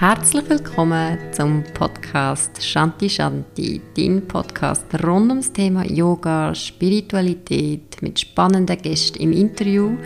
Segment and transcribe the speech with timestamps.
[0.00, 8.80] Herzlich willkommen zum Podcast Shanti Shanti, dein Podcast rund ums Thema Yoga, Spiritualität mit spannenden
[8.80, 9.96] Gästen im Interview.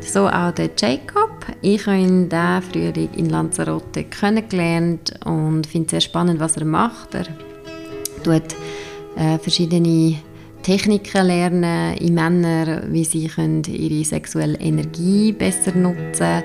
[0.00, 1.46] So auch der Jacob.
[1.62, 6.64] Ich habe ihn diesen Frühling in Lanzarote kennengelernt und finde es sehr spannend, was er
[6.64, 7.14] macht.
[7.14, 7.26] Er
[8.24, 8.56] tut
[9.14, 10.16] äh, verschiedene
[10.64, 16.42] Techniken lernen in Männern, wie sie können ihre sexuelle Energie besser nutzen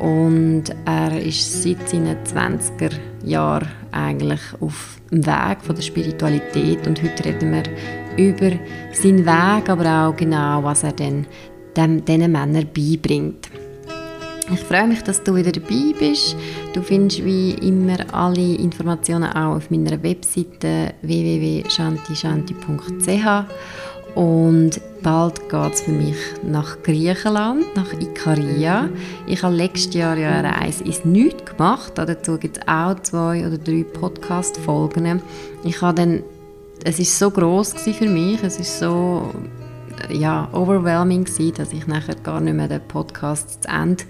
[0.00, 2.92] und er ist seit seinen 20er
[3.24, 7.64] Jahren eigentlich auf dem Weg von der Spiritualität und heute reden wir
[8.16, 8.52] über
[8.92, 11.26] seinen Weg, aber auch genau, was er denn
[11.76, 13.50] diesen Männern beibringt.
[14.50, 16.34] Ich freue mich, dass du wieder dabei bist.
[16.72, 23.44] Du findest wie immer alle Informationen auch auf meiner Webseite www.shantishanti.ch
[24.18, 28.88] und bald geht es für mich nach Griechenland, nach Ikaria.
[29.28, 31.92] Ich habe letztes Jahr ja eine Reise ins Nichts gemacht.
[31.94, 35.22] Dazu gibt es auch zwei oder drei Podcast-Folgen.
[35.62, 36.24] Ich habe dann,
[36.82, 39.30] es ist so groß für mich, es ist so
[40.10, 44.02] ja, overwhelming gewesen, dass ich nachher gar nicht mehr den Podcast zu Ende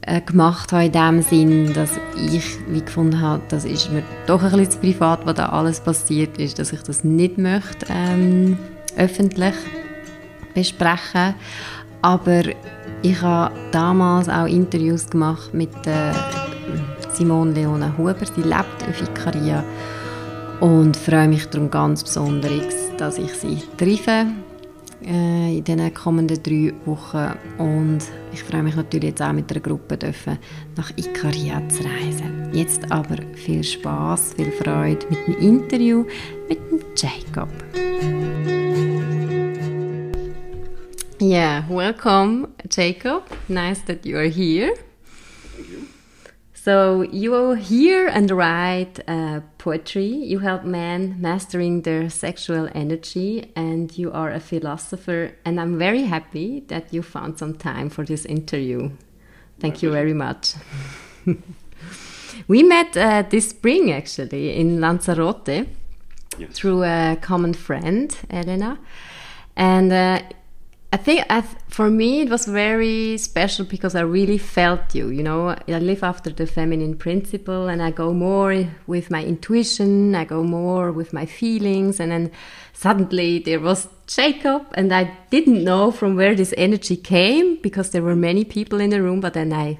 [0.00, 4.42] äh, gemacht habe, in dem Sinn, dass ich wie gefunden habe, das ist mir doch
[4.42, 8.56] ein bisschen zu privat, was da alles passiert ist, dass ich das nicht möchte ähm,
[8.96, 9.54] öffentlich
[10.54, 11.34] besprechen.
[12.02, 12.42] Aber
[13.02, 16.12] ich habe damals auch Interviews gemacht mit äh,
[17.12, 19.64] Simone Leona Huber, sie lebt auf Ikaria
[20.60, 24.26] und freue mich darum ganz besonders, dass ich sie treffe
[25.04, 27.32] äh, in den kommenden drei Wochen.
[27.58, 27.98] Und
[28.32, 30.38] ich freue mich natürlich jetzt auch mit der Gruppe dürfen,
[30.76, 32.50] nach Ikaria zu reisen.
[32.52, 36.04] Jetzt aber viel Spaß, viel Freude mit dem Interview
[36.48, 37.48] mit dem Jacob.
[41.28, 43.24] Yeah, welcome, Jacob.
[43.48, 44.76] Nice that you are here.
[45.56, 45.88] Thank you.
[46.54, 50.06] So you hear and write uh, poetry.
[50.06, 55.32] You help men mastering their sexual energy, and you are a philosopher.
[55.44, 58.90] And I'm very happy that you found some time for this interview.
[59.58, 60.54] Thank you very much.
[62.46, 65.66] we met uh, this spring actually in Lanzarote
[66.38, 66.52] yes.
[66.52, 68.78] through a common friend, Elena,
[69.56, 69.92] and.
[69.92, 70.20] Uh,
[70.92, 75.08] I think I th for me it was very special because I really felt you.
[75.08, 80.14] You know, I live after the feminine principle, and I go more with my intuition.
[80.14, 82.30] I go more with my feelings, and then
[82.72, 88.02] suddenly there was Jacob, and I didn't know from where this energy came because there
[88.02, 89.20] were many people in the room.
[89.20, 89.78] But then I,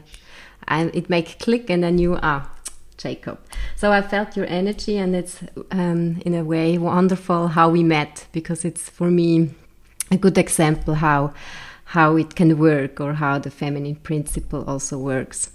[0.67, 2.51] I it made click, and I knew ah.
[2.99, 3.39] Jacob.
[3.77, 8.27] So I felt your energy, and it's um, in a way wonderful how we met
[8.33, 9.51] because it's for me
[10.11, 11.33] a good example how
[11.91, 15.51] how it can work or how the feminine principle also works.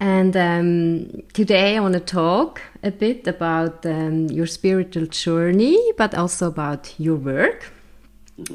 [0.00, 6.14] And um, today I want to talk a bit about um, your spiritual journey, but
[6.14, 7.72] also about your work.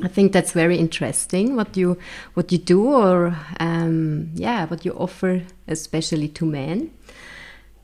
[0.02, 1.98] I think that's very interesting what you
[2.36, 6.92] what you do, or um, yeah, what you offer, especially to men.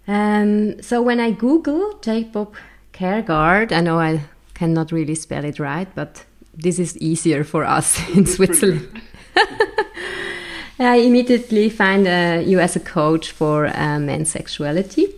[0.07, 2.55] Um, so when I Google Jacob
[2.93, 4.21] Kjaergaard, I know I
[4.53, 6.23] cannot really spell it right, but
[6.61, 9.01] this is easier for us in Switzerland.
[10.79, 15.13] I immediately find uh, you as a coach for uh, men's sexuality.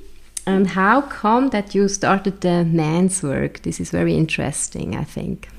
[0.48, 3.62] And how come that you started the men's work?
[3.62, 5.50] This is very interesting, I think.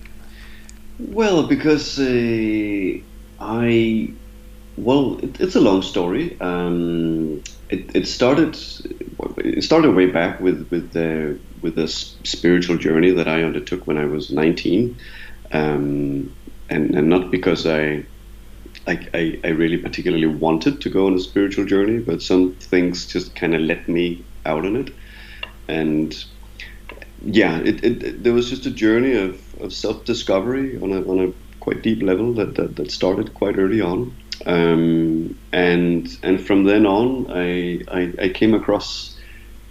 [0.98, 2.98] Well, because uh,
[3.40, 4.12] I,
[4.76, 6.36] well, it, it's a long story.
[6.40, 8.58] Um, it, it started,
[9.36, 13.96] it started way back with with the with a spiritual journey that I undertook when
[13.96, 14.96] I was 19
[15.52, 16.34] um,
[16.68, 18.04] and and not because I,
[18.86, 23.34] I, I really particularly wanted to go on a spiritual journey, but some things just
[23.34, 24.90] kind of let me out on it,
[25.68, 26.24] and
[27.24, 31.28] yeah, it, it, there was just a journey of, of self discovery on a on
[31.28, 34.16] a quite deep level that that, that started quite early on.
[34.46, 39.16] Um, and and from then on, I, I, I came across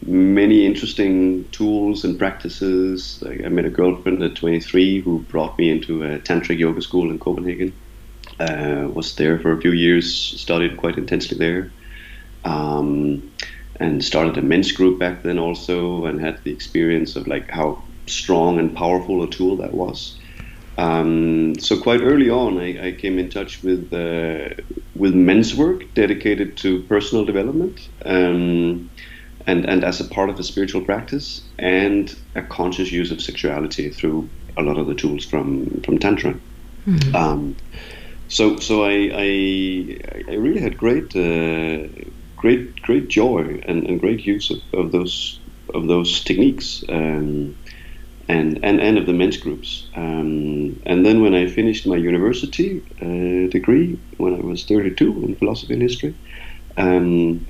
[0.06, 3.24] many interesting tools and practices.
[3.27, 7.19] I met a girlfriend at 23 who brought me into a tantric yoga school in
[7.19, 7.74] Copenhagen.
[8.39, 11.71] Uh, was there for a few years, studied quite intensely there,
[12.44, 13.31] um,
[13.80, 17.83] and started a men's group back then also, and had the experience of like how
[18.07, 20.19] strong and powerful a tool that was.
[20.77, 24.56] Um, so quite early on, I, I came in touch with uh,
[24.95, 27.89] with men's work dedicated to personal development.
[28.06, 28.89] Um,
[29.47, 33.89] and, and as a part of a spiritual practice and a conscious use of sexuality
[33.89, 36.35] through a lot of the tools from from tantra.
[36.85, 37.15] Mm-hmm.
[37.15, 37.55] Um,
[38.27, 39.97] so so I, I,
[40.29, 41.88] I really had great uh,
[42.38, 45.39] great great joy and, and great use of, of those
[45.73, 47.55] of those techniques um,
[48.27, 49.88] and, and and of the men's groups.
[49.95, 55.35] Um, and then when I finished my university uh, degree when I was 32 in
[55.35, 56.15] philosophy and history,
[56.77, 57.45] um,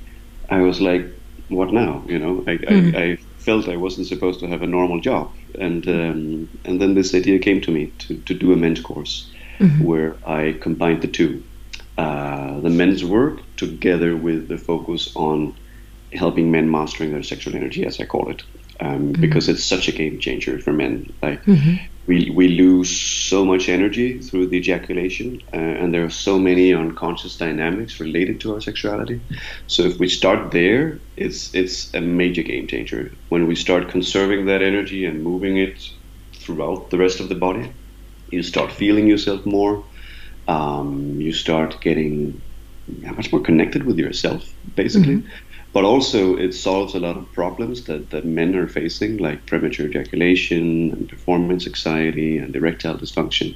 [0.49, 1.05] I was like,
[1.51, 2.03] what now?
[2.07, 2.95] You know, I, mm-hmm.
[2.95, 6.93] I, I, felt I wasn't supposed to have a normal job, and um, and then
[6.93, 9.83] this idea came to me to, to do a men's course mm-hmm.
[9.83, 11.43] where I combined the two,
[11.97, 15.55] uh, the men's work together with the focus on
[16.13, 18.43] helping men mastering their sexual energy, as I call it,
[18.79, 19.21] um, mm-hmm.
[19.21, 21.11] because it's such a game changer for men.
[21.21, 21.83] Like mm-hmm.
[22.11, 22.91] We we lose
[23.29, 28.41] so much energy through the ejaculation, uh, and there are so many unconscious dynamics related
[28.41, 29.21] to our sexuality.
[29.67, 30.83] So if we start there,
[31.15, 33.03] it's it's a major game changer.
[33.29, 35.81] When we start conserving that energy and moving it
[36.41, 37.73] throughout the rest of the body,
[38.27, 39.85] you start feeling yourself more.
[40.47, 42.43] Um, you start getting
[43.17, 44.43] much more connected with yourself,
[44.75, 45.17] basically.
[45.17, 49.45] Mm-hmm but also it solves a lot of problems that, that men are facing, like
[49.45, 53.55] premature ejaculation and performance anxiety and erectile dysfunction.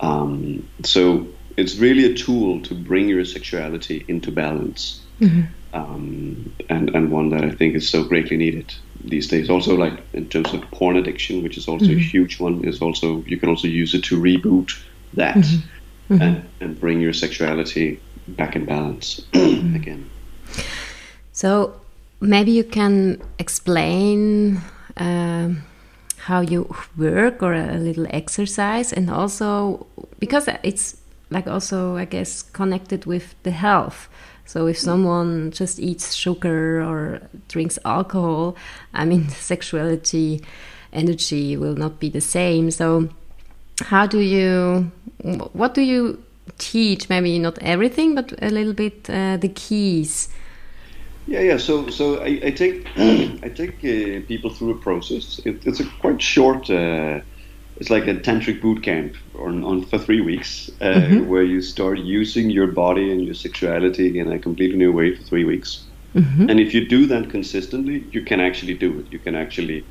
[0.00, 5.42] Um, so it's really a tool to bring your sexuality into balance, mm-hmm.
[5.72, 8.74] um, and and one that I think is so greatly needed
[9.04, 9.48] these days.
[9.48, 11.98] Also, like in terms of porn addiction, which is also mm-hmm.
[11.98, 14.72] a huge one, is also you can also use it to reboot
[15.14, 16.14] that mm-hmm.
[16.14, 16.22] mm-hmm.
[16.22, 19.76] and and bring your sexuality back in balance mm-hmm.
[19.76, 20.10] again.
[21.34, 21.74] So
[22.20, 24.60] maybe you can explain
[24.96, 25.50] uh,
[26.16, 29.86] how you work or a little exercise, and also
[30.20, 30.96] because it's
[31.30, 34.08] like also I guess connected with the health.
[34.46, 38.56] So if someone just eats sugar or drinks alcohol,
[38.94, 40.40] I mean sexuality
[40.92, 42.70] energy will not be the same.
[42.70, 43.08] So
[43.80, 44.92] how do you
[45.52, 46.22] what do you
[46.58, 50.28] teach maybe not everything but a little bit uh, the keys
[51.26, 51.56] yeah, yeah.
[51.56, 55.40] So, so I, I take I take uh, people through a process.
[55.44, 56.70] It, it's a quite short.
[56.70, 57.20] Uh,
[57.76, 61.26] it's like a tantric boot camp on, on for three weeks, uh, mm-hmm.
[61.26, 65.22] where you start using your body and your sexuality in a completely new way for
[65.24, 65.84] three weeks.
[66.14, 66.48] Mm-hmm.
[66.50, 69.12] And if you do that consistently, you can actually do it.
[69.12, 69.84] You can actually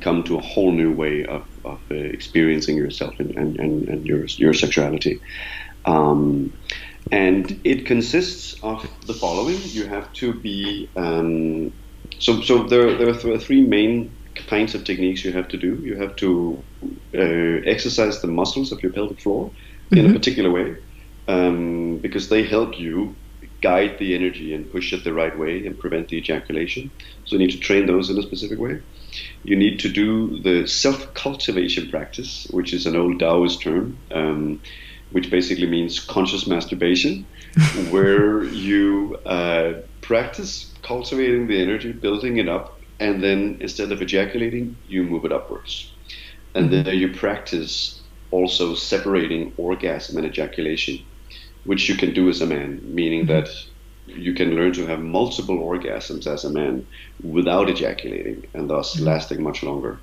[0.00, 4.06] come to a whole new way of, of uh, experiencing yourself and, and, and, and,
[4.06, 5.20] your your sexuality.
[5.84, 6.52] Um,
[7.10, 11.72] and it consists of the following: you have to be um,
[12.18, 14.10] so so there there are three main
[14.46, 15.74] kinds of techniques you have to do.
[15.76, 16.62] You have to
[17.14, 19.96] uh, exercise the muscles of your pelvic floor mm-hmm.
[19.96, 20.16] in a mm-hmm.
[20.16, 20.76] particular way
[21.28, 23.14] um, because they help you
[23.60, 26.90] guide the energy and push it the right way and prevent the ejaculation.
[27.24, 28.80] So you need to train those in a specific way.
[29.42, 33.98] You need to do the self cultivation practice, which is an old Taoist term.
[34.10, 34.60] Um,
[35.14, 37.24] which basically means conscious masturbation,
[37.90, 44.76] where you uh, practice cultivating the energy, building it up, and then instead of ejaculating,
[44.88, 45.92] you move it upwards.
[46.56, 46.82] And mm-hmm.
[46.82, 48.02] then you practice
[48.32, 50.98] also separating orgasm and ejaculation,
[51.62, 53.44] which you can do as a man, meaning mm-hmm.
[53.44, 53.48] that
[54.08, 56.84] you can learn to have multiple orgasms as a man
[57.22, 59.04] without ejaculating and thus mm-hmm.
[59.04, 60.00] lasting much longer,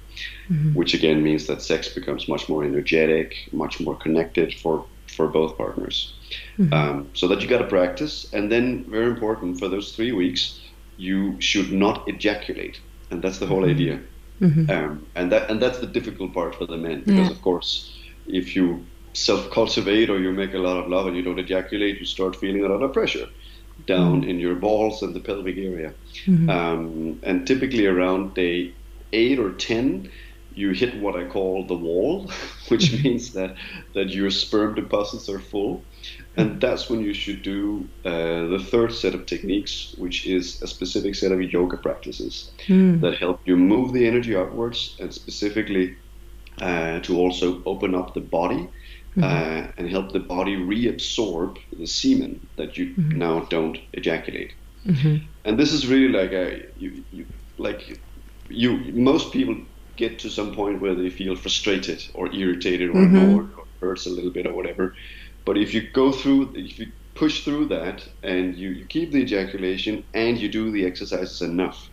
[0.49, 0.73] mm-hmm.
[0.73, 5.57] which again means that sex becomes much more energetic, much more connected for for both
[5.57, 6.13] partners.
[6.57, 6.73] Mm-hmm.
[6.73, 10.59] Um, so that you got to practice, and then very important for those three weeks,
[10.97, 13.71] you should not ejaculate, and that's the whole mm-hmm.
[13.71, 13.99] idea.
[14.41, 14.71] Mm-hmm.
[14.71, 17.31] Um, and that and that's the difficult part for the men because yeah.
[17.31, 17.95] of course,
[18.27, 22.05] if you self-cultivate or you make a lot of love and you don't ejaculate, you
[22.05, 23.27] start feeling a lot of pressure
[23.85, 24.29] down mm-hmm.
[24.29, 25.93] in your balls and the pelvic area.
[26.25, 26.49] Mm-hmm.
[26.49, 28.73] Um, and typically around day
[29.13, 30.09] eight or ten,
[30.53, 32.29] you hit what I call the wall,
[32.67, 33.03] which mm-hmm.
[33.03, 33.55] means that
[33.93, 35.83] that your sperm deposits are full,
[36.37, 40.67] and that's when you should do uh, the third set of techniques, which is a
[40.67, 42.99] specific set of yoga practices mm.
[43.01, 45.95] that help you move the energy upwards, and specifically
[46.61, 48.69] uh, to also open up the body.
[49.17, 49.23] Mm-hmm.
[49.25, 53.17] Uh, and help the body reabsorb the semen that you mm-hmm.
[53.17, 54.53] now don't ejaculate.
[54.85, 55.25] Mm-hmm.
[55.43, 57.25] And this is really like a you, you
[57.57, 57.99] like
[58.49, 59.55] you most people
[60.01, 63.15] get to some point where they feel frustrated or irritated or mm-hmm.
[63.15, 64.95] annoyed or hurts a little bit or whatever.
[65.45, 69.19] But if you go through, if you push through that and you, you keep the
[69.19, 71.89] ejaculation and you do the exercises enough,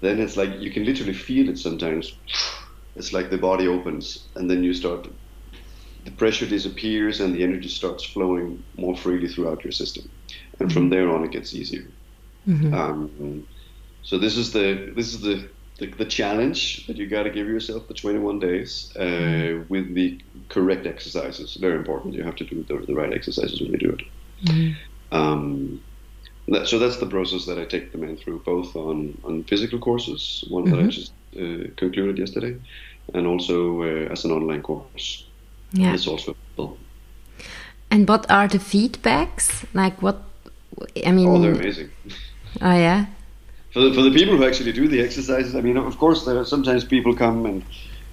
[0.00, 2.12] then it's like you can literally feel it sometimes.
[2.96, 4.04] It's like the body opens
[4.36, 5.08] and then you start,
[6.04, 10.04] the pressure disappears and the energy starts flowing more freely throughout your system.
[10.58, 10.90] And from mm-hmm.
[10.90, 11.86] there on, it gets easier.
[12.48, 12.74] Mm-hmm.
[12.74, 13.46] Um,
[14.02, 17.48] so this is the this is the the, the challenge that you got to give
[17.48, 19.68] yourself the 21 days uh, mm.
[19.68, 21.54] with the correct exercises.
[21.54, 22.14] Very important.
[22.14, 24.02] You have to do the, the right exercises when you do it.
[24.44, 24.76] Mm.
[25.10, 25.82] Um,
[26.48, 29.78] that, so that's the process that I take the men through, both on, on physical
[29.78, 32.56] courses, one that I just uh, concluded yesterday,
[33.14, 35.26] and also uh, as an online course.
[35.72, 35.94] Yeah.
[35.94, 36.78] It's also available.
[37.90, 39.66] And what are the feedbacks?
[39.74, 40.22] Like what?
[41.04, 41.90] I mean, Oh, they're amazing.
[42.60, 43.06] oh yeah,
[43.74, 46.38] For the, for the people who actually do the exercises, I mean, of course, there
[46.38, 47.64] are sometimes people come and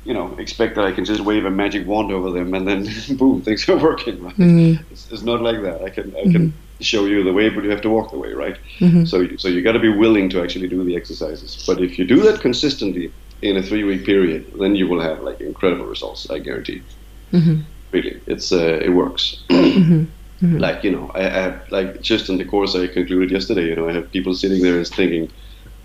[0.03, 2.87] you know expect that I can just wave a magic wand over them and then
[3.17, 4.23] boom, things are working.
[4.23, 4.35] Right?
[4.37, 4.91] Mm-hmm.
[4.91, 5.83] It's, it's not like that.
[5.83, 6.83] I can I can mm-hmm.
[6.91, 8.57] show you the way, but you have to walk the way, right?
[8.79, 9.05] Mm-hmm.
[9.05, 11.63] So you- so you got to be willing to actually do the exercises.
[11.67, 13.13] But if you do that consistently
[13.43, 16.27] in a three week period, then you will have like incredible results.
[16.29, 16.81] I guarantee.
[17.91, 19.43] Really, it's uh, it works.
[20.41, 23.65] Like you know, I, I have like just in the course I concluded yesterday.
[23.69, 25.29] You know, I have people sitting there and thinking,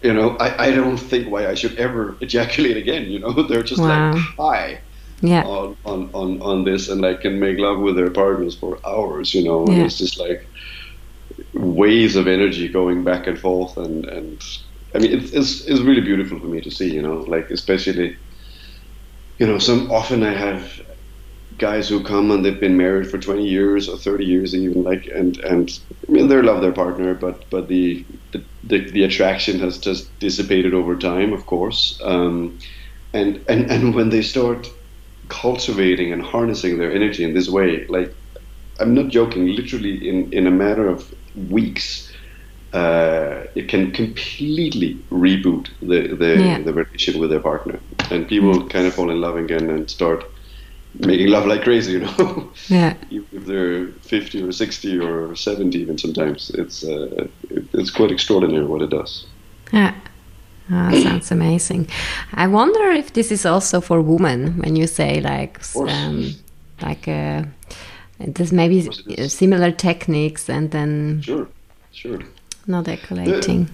[0.07, 3.05] you know, I, I don't think why I should ever ejaculate again.
[3.11, 4.13] You know, they're just Wow.
[4.13, 4.83] like high
[5.23, 8.81] yeah, on, on, on, on this and like can make love with their partners for
[8.87, 9.85] hours, you know, and Yeah.
[9.85, 10.41] it's just like
[11.55, 14.43] waves of energy going back and forth and, and
[14.95, 18.17] I mean it's, it's it's really beautiful for me to see, you know, like especially
[19.39, 20.81] you know, some often I have
[21.57, 25.07] guys who come and they've been married for 20 years or 30 years even like
[25.15, 25.71] and and
[26.09, 30.19] I mean they love their partner but but the the, the, the attraction has just
[30.21, 31.99] dissipated over time of course.
[32.05, 32.59] Um,
[33.15, 34.69] and and and when they start
[35.29, 38.15] cultivating and harnessing their energy in this way like
[38.81, 42.11] I'm not joking literally in in a matter of weeks
[42.73, 46.59] uh, it can completely reboot the the, Yeah.
[46.65, 47.83] the relation with their partner.
[48.11, 50.25] And people kind of fall in love again and start
[50.99, 52.95] making love like crazy you know yeah.
[53.11, 57.27] even if they're 50 or 60 or 70 even sometimes it's uh,
[57.73, 59.27] it's quite extraordinary what it does
[59.73, 59.95] Yeah.
[60.71, 61.89] Ah, sounds amazing.
[62.35, 66.35] I wonder if this is also for women when you say like um,
[66.83, 67.45] like uh,
[68.19, 69.33] there's maybe course it is.
[69.33, 71.47] similar techniques and then sure
[71.93, 72.21] sure
[72.67, 73.69] not ejaculating.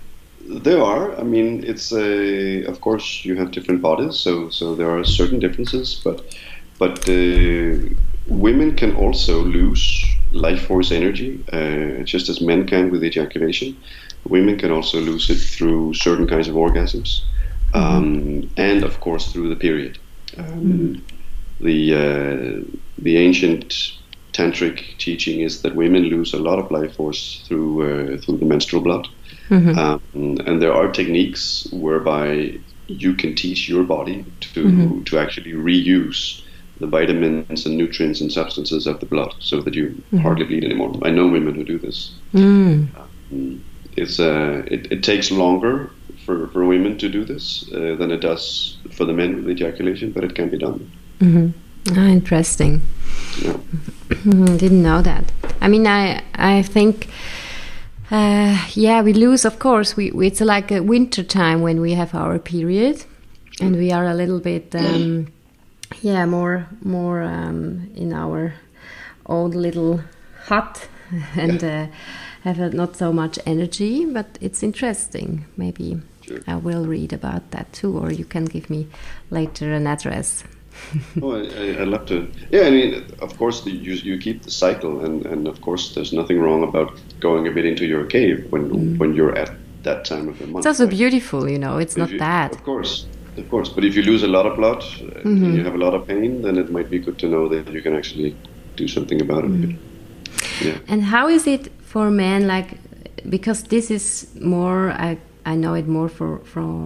[0.49, 1.19] There are.
[1.19, 2.65] I mean, it's a.
[2.65, 6.01] Of course, you have different bodies, so so there are certain differences.
[6.05, 6.21] But
[6.83, 7.79] but uh,
[8.27, 9.85] women can also lose
[10.33, 13.77] life force energy, uh, just as men can with ejaculation.
[14.25, 17.23] Women can also lose it through certain kinds of orgasms,
[17.73, 19.99] um, and of course through the period.
[20.39, 21.03] Um,
[21.61, 22.65] The uh,
[23.07, 23.69] the ancient
[24.33, 28.49] tantric teaching is that women lose a lot of life force through uh, through the
[28.55, 29.07] menstrual blood.
[29.79, 30.01] Um,
[30.47, 32.59] and there are techniques whereby
[32.89, 34.61] you can teach your body to
[35.09, 36.42] to actually reuse
[36.83, 39.85] the vitamins and nutrients and substances of the blood, so that you
[40.27, 40.93] hardly bleed anymore.
[41.09, 41.99] I know women who do this.
[42.35, 42.89] Mm.
[44.01, 45.75] It's uh, it, it takes longer
[46.25, 50.13] for, for women to do this uh, than it does for the men with ejaculation,
[50.15, 50.81] but it can be done.
[51.97, 52.81] Ah, interesting.
[53.43, 53.57] Yeah.
[54.25, 55.25] Mm, didn't know that.
[55.61, 57.09] I mean, I I think,
[58.11, 59.45] uh, yeah, we lose.
[59.45, 63.05] Of course, we, we it's like a winter time when we have our period,
[63.61, 65.27] and we are a little bit, um,
[66.01, 68.55] yeah, more more um, in our
[69.27, 70.01] own little
[70.47, 70.89] hut,
[71.37, 71.87] and uh,
[72.45, 74.05] have uh, not so much energy.
[74.07, 75.45] But it's interesting.
[75.57, 76.39] Maybe Sure.
[76.47, 78.87] I will read about that too, or you can give me
[79.31, 80.45] later an address.
[81.23, 82.27] Oh, I, love to.
[82.51, 85.95] Yeah, I mean, of course, the, you you keep the cycle, and, and of course,
[85.95, 89.51] there's nothing wrong about going a bit into your cave when when you're at
[89.83, 90.59] that time of the month.
[90.65, 90.97] It's also right?
[90.97, 91.77] beautiful, you know.
[91.79, 92.53] It's If not you- bad.
[92.53, 93.69] Of course, of course.
[93.69, 96.07] But if you lose a lot of blood, uh, and you have a lot of
[96.07, 98.37] pain, then it might be good to know that you can actually
[98.77, 99.77] do something about it.
[100.61, 100.79] Yeah.
[100.89, 102.47] And how is it for men?
[102.47, 102.79] Like,
[103.29, 106.85] because this is more, I, I know it more for for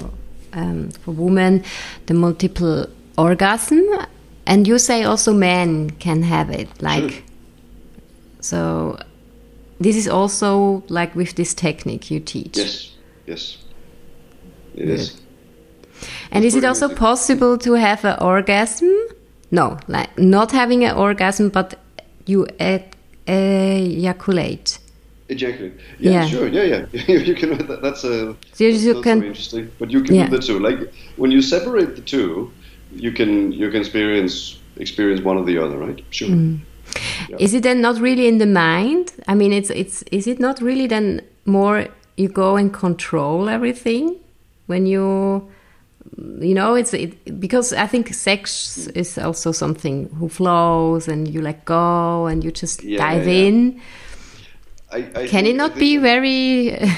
[0.52, 1.62] um, for women,
[2.06, 2.86] the multiple
[3.16, 3.82] orgasm,
[4.46, 6.68] and you say also men can have it.
[6.80, 7.22] Like, Sure.
[8.40, 8.98] so
[9.80, 12.56] this is also like with this technique you teach.
[12.56, 12.92] Yes.
[13.26, 13.58] Yes.
[14.74, 15.20] It is.
[16.30, 18.94] And is it also possible to have an orgasm?
[19.50, 21.74] No, like not having an orgasm, but
[22.26, 22.46] you
[23.28, 24.78] ejaculate.
[25.28, 25.72] Ejaculate.
[25.98, 26.26] Yeah, Yeah.
[26.26, 26.48] sure.
[26.48, 26.86] Yeah, yeah.
[27.28, 27.58] you can.
[27.66, 28.34] That, that's a.
[28.52, 29.70] So you that's, can- very interesting.
[29.78, 30.28] But you can Yeah.
[30.28, 30.58] do the two.
[30.58, 32.50] Like when you separate the two,
[32.94, 36.00] you can you can experience experience one or the other, right?
[36.10, 36.28] Sure.
[36.28, 36.60] Mm.
[37.38, 39.12] Is it then not really in the mind?
[39.26, 41.86] I mean, it's it's is it not really then more
[42.16, 44.16] you go and control everything
[44.66, 45.48] when you
[46.40, 51.40] you know it's it, because I think sex is also something who flows and you
[51.42, 53.80] let go and you just Yeah, dive yeah, in.
[54.90, 56.76] I, I Can it not be very?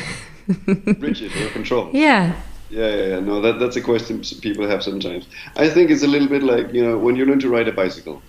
[0.99, 1.97] rigid or controlled?
[1.97, 2.35] yeah.
[2.69, 3.21] Yeah, yeah, yeah.
[3.21, 5.29] No, that, that's a question people have sometimes.
[5.57, 7.73] I think it's a little bit like, you know, when you learn to ride a
[7.73, 8.27] bicycle,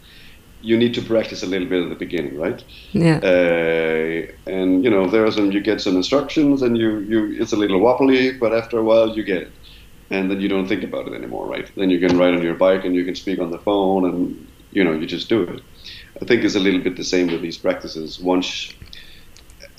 [0.61, 2.63] you need to practice a little bit at the beginning, right?
[2.91, 3.23] Yeah.
[3.23, 7.53] Uh, and you know, there are some you get some instructions, and you you it's
[7.53, 9.58] a little wobbly, but after a while you get it,
[10.09, 11.69] and then you don't think about it anymore, right?
[11.75, 14.47] Then you can ride on your bike and you can speak on the phone, and
[14.71, 15.61] you know you just do it.
[16.21, 18.19] I think it's a little bit the same with these practices.
[18.19, 18.73] Once,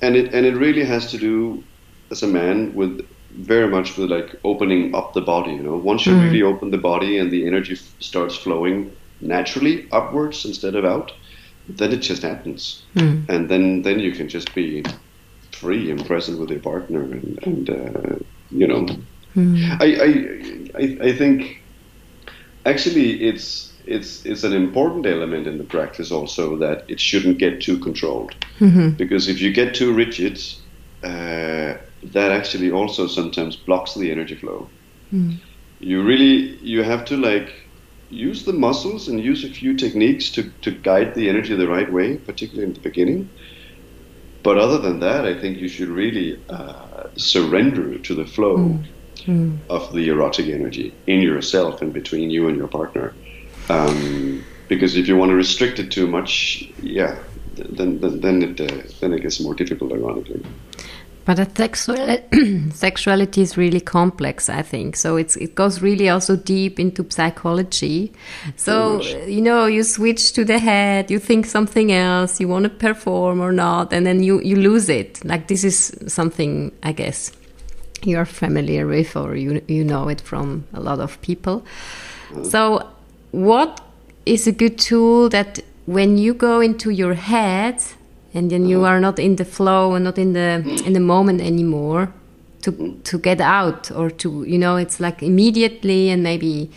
[0.01, 1.63] and it and it really has to do
[2.11, 5.53] as a man with very much with like opening up the body.
[5.53, 6.25] You know, once you mm.
[6.25, 11.13] really open the body and the energy f- starts flowing naturally upwards instead of out,
[11.69, 13.29] then it just happens, mm.
[13.29, 14.85] and then then you can just be
[15.53, 18.17] free and present with your partner, and, and uh,
[18.51, 18.87] you know,
[19.37, 19.77] mm.
[19.81, 19.89] I,
[20.83, 21.63] I I think
[22.65, 27.61] actually it's it's it's an important element in the practice also that it shouldn't get
[27.61, 28.91] too controlled mm-hmm.
[28.91, 30.39] because if you get too rigid
[31.03, 34.69] uh, that actually also sometimes blocks the energy flow
[35.13, 35.37] mm.
[35.81, 37.53] you really you have to like
[38.11, 41.91] use the muscles and use a few techniques to, to guide the energy the right
[41.91, 43.31] way, particularly in the beginning.
[44.43, 48.87] But other than that, I think you should really uh, surrender to the flow mm.
[49.27, 49.59] Mm.
[49.69, 53.15] of the erotic energy in yourself and between you and your partner.
[53.69, 57.19] Um, because if you want to restrict it too much, yeah,
[57.57, 60.43] then then, then it uh, then it gets more difficult, ironically.
[61.25, 64.97] But a sexuality is really complex, I think.
[64.97, 68.13] So it's it goes really also deep into psychology.
[68.57, 72.71] So you know, you switch to the head, you think something else, you want to
[72.71, 75.25] perform or not, and then you you lose it.
[75.25, 77.33] Like this is something I guess
[78.07, 81.65] you're familiar with, or you you know it from a lot of people.
[82.43, 82.89] So
[83.33, 83.81] what
[84.27, 87.83] is a good tool that when you go into your head
[88.35, 91.41] and then you are not in the flow and not in the in the moment
[91.41, 92.13] anymore
[92.63, 96.71] to to get out or to you know it's like immediately and maybe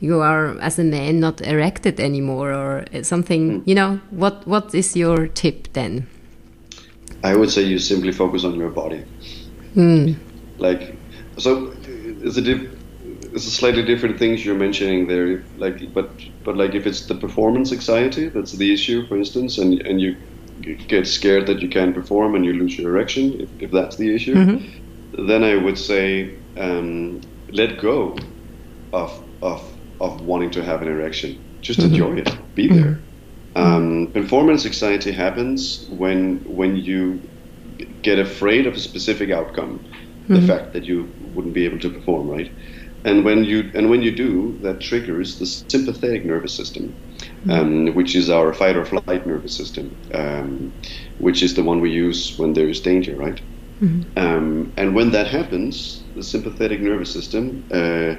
[0.00, 4.96] you are as a man not erected anymore or something you know what what is
[4.96, 6.06] your tip then
[7.22, 9.04] i would say you simply focus on your body
[9.74, 10.16] mm.
[10.58, 10.96] Like
[11.38, 12.70] so it's a
[13.34, 16.10] it's a slightly different things you're mentioning there like but
[16.44, 20.16] but like if it's the performance anxiety that's the issue for instance and and you
[20.60, 24.14] get scared that you can't perform and you lose your erection, if, if that's the
[24.14, 25.26] issue, mm-hmm.
[25.26, 28.16] then I would say um, let go
[28.92, 29.62] of, of,
[30.00, 31.42] of wanting to have an erection.
[31.60, 31.94] Just mm-hmm.
[31.94, 32.82] enjoy it, be mm-hmm.
[32.82, 33.00] there.
[33.54, 37.22] Um, performance anxiety happens when when you
[38.02, 39.82] get afraid of a specific outcome,
[40.28, 40.46] the mm-hmm.
[40.46, 42.50] fact that you wouldn't be able to perform, right?
[43.04, 47.50] And when you and when you do, that triggers the sympathetic nervous system, mm-hmm.
[47.50, 50.72] um, which is our fight or flight nervous system, um,
[51.18, 53.40] which is the one we use when there is danger, right?
[53.80, 54.18] Mm-hmm.
[54.18, 58.16] Um, and when that happens, the sympathetic nervous system uh,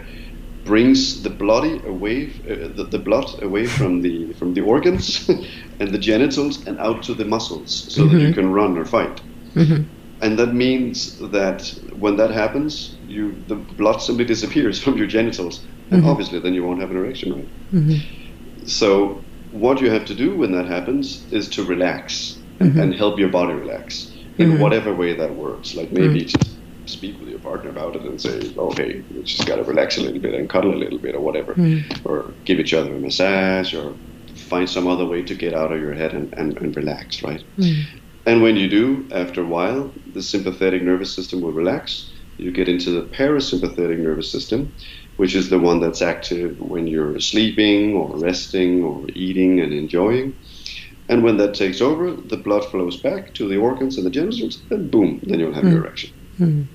[0.63, 5.28] brings the bloody away, uh, the, the, blood away from the from the organs
[5.80, 8.13] and the genitals and out to the muscles, so mm-hmm.
[8.13, 8.39] that you mm-hmm.
[8.39, 9.20] can run or fight.
[9.56, 9.84] Mm-hmm.
[10.21, 11.67] And that means that
[11.99, 16.10] when that happens, you the blood simply disappears from your genitals, and mm-hmm.
[16.10, 17.47] obviously then you won't have an erection, right?
[17.73, 18.65] Mm-hmm.
[18.65, 22.80] So what you have to do when that happens is to relax and, mm-hmm.
[22.80, 24.62] and help your body relax in mm-hmm.
[24.62, 25.75] whatever way that works.
[25.75, 26.39] Like maybe mm-hmm.
[26.39, 30.01] just speak with your partner about it and say, okay, we just gotta relax a
[30.01, 32.08] little bit and cuddle a little bit or whatever, mm-hmm.
[32.08, 33.95] or give each other a massage or
[34.36, 37.43] find some other way to get out of your head and, and, and relax, right?
[38.28, 42.70] And when you do, after a while, the sympathetic nervous system will relax you get
[42.70, 44.74] into the parasympathetic nervous system,
[45.18, 50.36] which is the one that's active when you're sleeping or resting or eating and enjoying.
[51.10, 54.62] And when that takes over, the blood flows back to the organs and the genitals,
[54.70, 55.72] and boom, then you'll have mm.
[55.72, 56.13] your erection.
[56.40, 56.68] Mm.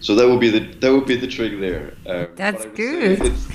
[0.00, 1.94] So that would be the that would be the trick there.
[2.06, 3.20] Uh, that's good.
[3.22, 3.48] It's,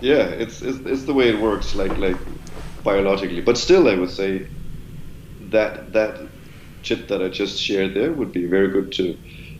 [0.00, 2.16] yeah, it's, it's it's the way it works, like like
[2.84, 3.40] biologically.
[3.40, 4.46] But still, I would say
[5.50, 6.20] that that
[6.82, 9.16] chip that I just shared there would be very good to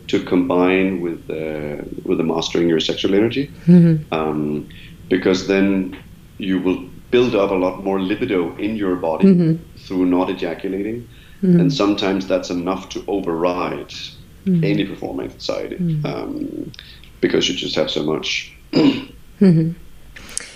[0.09, 4.13] to combine with uh, with the mastering your sexual energy, mm-hmm.
[4.13, 4.69] um,
[5.09, 5.97] because then
[6.39, 9.79] you will build up a lot more libido in your body mm-hmm.
[9.79, 11.09] through not ejaculating,
[11.43, 11.61] mm-hmm.
[11.61, 14.65] and sometimes that's enough to override mm-hmm.
[14.65, 16.07] any performance anxiety mm-hmm.
[16.07, 16.73] um,
[17.21, 18.53] because you just have so much.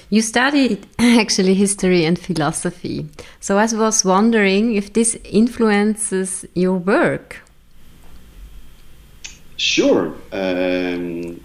[0.08, 3.06] You studied actually history and philosophy.
[3.40, 7.42] So I was wondering if this influences your work.
[9.56, 10.14] Sure.
[10.32, 11.40] Um,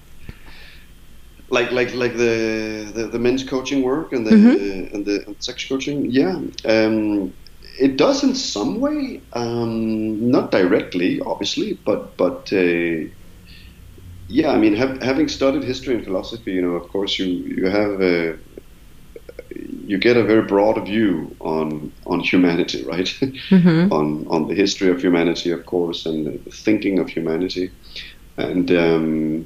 [1.50, 4.94] like like like the, the, the men's coaching work and the mm -hmm.
[4.94, 6.36] and the sex coaching, yeah.
[6.66, 7.34] Um,
[7.80, 13.08] it does in some way, um, not directly, obviously, but but uh,
[14.28, 14.56] yeah.
[14.56, 18.02] I mean, have, having studied history and philosophy, you know, of course, you you have.
[18.02, 18.38] Uh,
[19.86, 23.08] you get a very broad view on on humanity, right?
[23.08, 23.92] Mm-hmm.
[23.98, 27.72] on on the history of humanity, of course, and the thinking of humanity,
[28.38, 29.46] and um,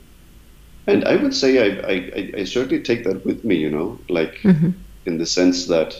[0.87, 4.35] and I would say I, I, I certainly take that with me, you know, like
[4.43, 4.71] mm-hmm.
[5.05, 5.95] in the sense that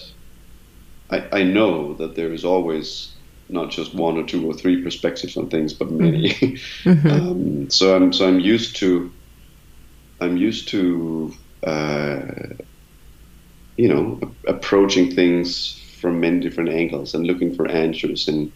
[1.09, 3.11] I, I know that there is always
[3.49, 6.29] not just one or two or three perspectives on things, but many.
[6.85, 7.07] Mm-hmm.
[7.09, 9.11] um, so I'm so I'm used to
[10.19, 12.25] I'm used to uh,
[13.77, 18.51] you know approaching things from many different angles and looking for answers in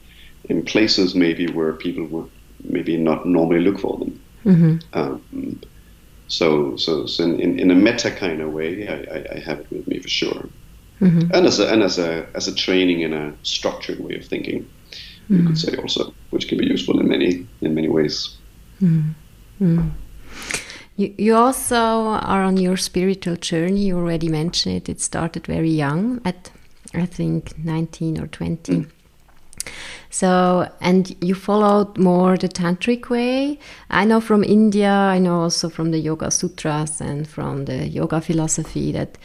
[0.46, 2.30] in places maybe where people would
[2.64, 4.22] maybe not normally look for them.
[4.46, 4.78] Mm-hmm.
[4.94, 5.62] Um,
[6.28, 9.88] so so, so in, in, a meta kind of way, I, I, have it with
[9.88, 10.48] me for sure.
[11.02, 11.34] Mm-hmm.
[11.34, 14.64] And as a and as a as a training in a structured way of thinking,
[14.64, 15.38] mm-hmm.
[15.38, 18.38] you could say also, which can be useful in many in many ways.
[18.82, 19.12] Mm-hmm.
[19.64, 19.90] Mm-hmm.
[21.00, 23.86] You, you also are on your spiritual journey.
[23.86, 24.90] You already mentioned it.
[24.90, 26.52] It started very young, at
[26.94, 28.74] I think 19 or 20.
[28.74, 28.90] Mm.
[30.10, 33.60] So, and you followed more the tantric way.
[33.90, 38.20] I know from India, I know also from the Yoga Sutras and from the yoga
[38.20, 39.18] philosophy that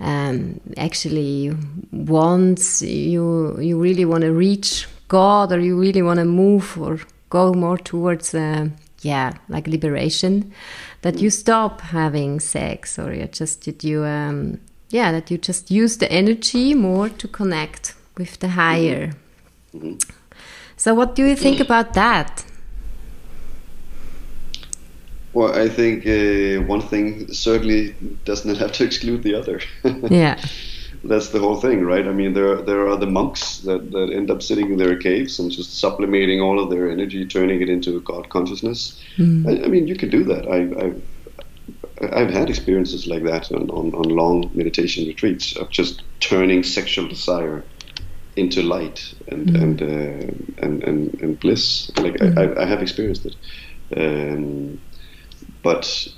[0.00, 1.56] um, actually
[1.92, 7.00] once you you really want to reach God or you really want to move or
[7.30, 8.68] go more towards uh,
[9.00, 10.52] yeah like liberation
[11.06, 14.58] that you stop having sex or you just that you um,
[14.90, 19.12] yeah that you just use the energy more to connect with the higher.
[20.76, 22.44] So what do you think about that?
[25.32, 29.60] Well i think uh, one thing certainly does not have to exclude the other.
[30.10, 30.36] Yeah
[31.08, 32.06] that's the whole thing, right?
[32.06, 35.38] I mean, there there are the monks that, that end up sitting in their caves
[35.38, 39.00] and just sublimating all of their energy, turning it into God consciousness.
[39.16, 39.46] Mm.
[39.46, 40.46] I, I, mean, you can do that.
[40.46, 41.02] I, I've
[42.12, 47.08] I've had experiences like that on, on, on, long meditation retreats of just turning sexual
[47.08, 47.64] desire
[48.36, 49.62] into light and mm.
[49.62, 51.90] and, uh, and, and and bliss.
[51.96, 52.36] Like mm.
[52.38, 53.36] I, I have experienced it,
[53.96, 54.80] um,
[55.62, 56.08] but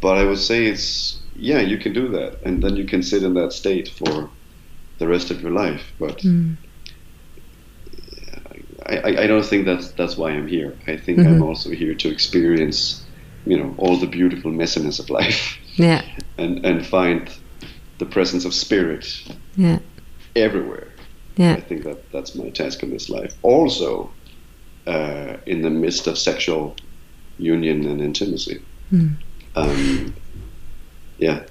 [0.00, 3.22] but I would say it's yeah, you can do that, and then you can sit
[3.22, 4.30] in that state for
[4.98, 5.92] the rest of your life.
[5.98, 6.56] But mm.
[8.86, 10.76] I, I, don't think that's that's why I'm here.
[10.86, 11.34] I think mm-hmm.
[11.34, 13.04] I'm also here to experience,
[13.44, 15.58] you know, all the beautiful messiness of life.
[15.74, 16.02] Yeah.
[16.38, 17.30] And and find
[17.98, 19.06] the presence of spirit.
[19.56, 19.78] Yeah.
[20.34, 20.88] Everywhere.
[21.36, 21.54] Yeah.
[21.54, 23.34] I think that that's my task in this life.
[23.42, 24.10] Also,
[24.86, 26.76] uh, in the midst of sexual
[27.38, 28.62] union and intimacy.
[28.92, 29.16] Mm.
[29.54, 30.14] Um,
[31.18, 31.44] yeah.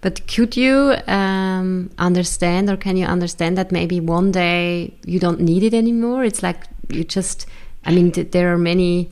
[0.00, 5.40] But could you um, understand, or can you understand that maybe one day you don't
[5.40, 6.24] need it anymore?
[6.24, 7.46] It's like you just,
[7.84, 9.10] I mean, there are many,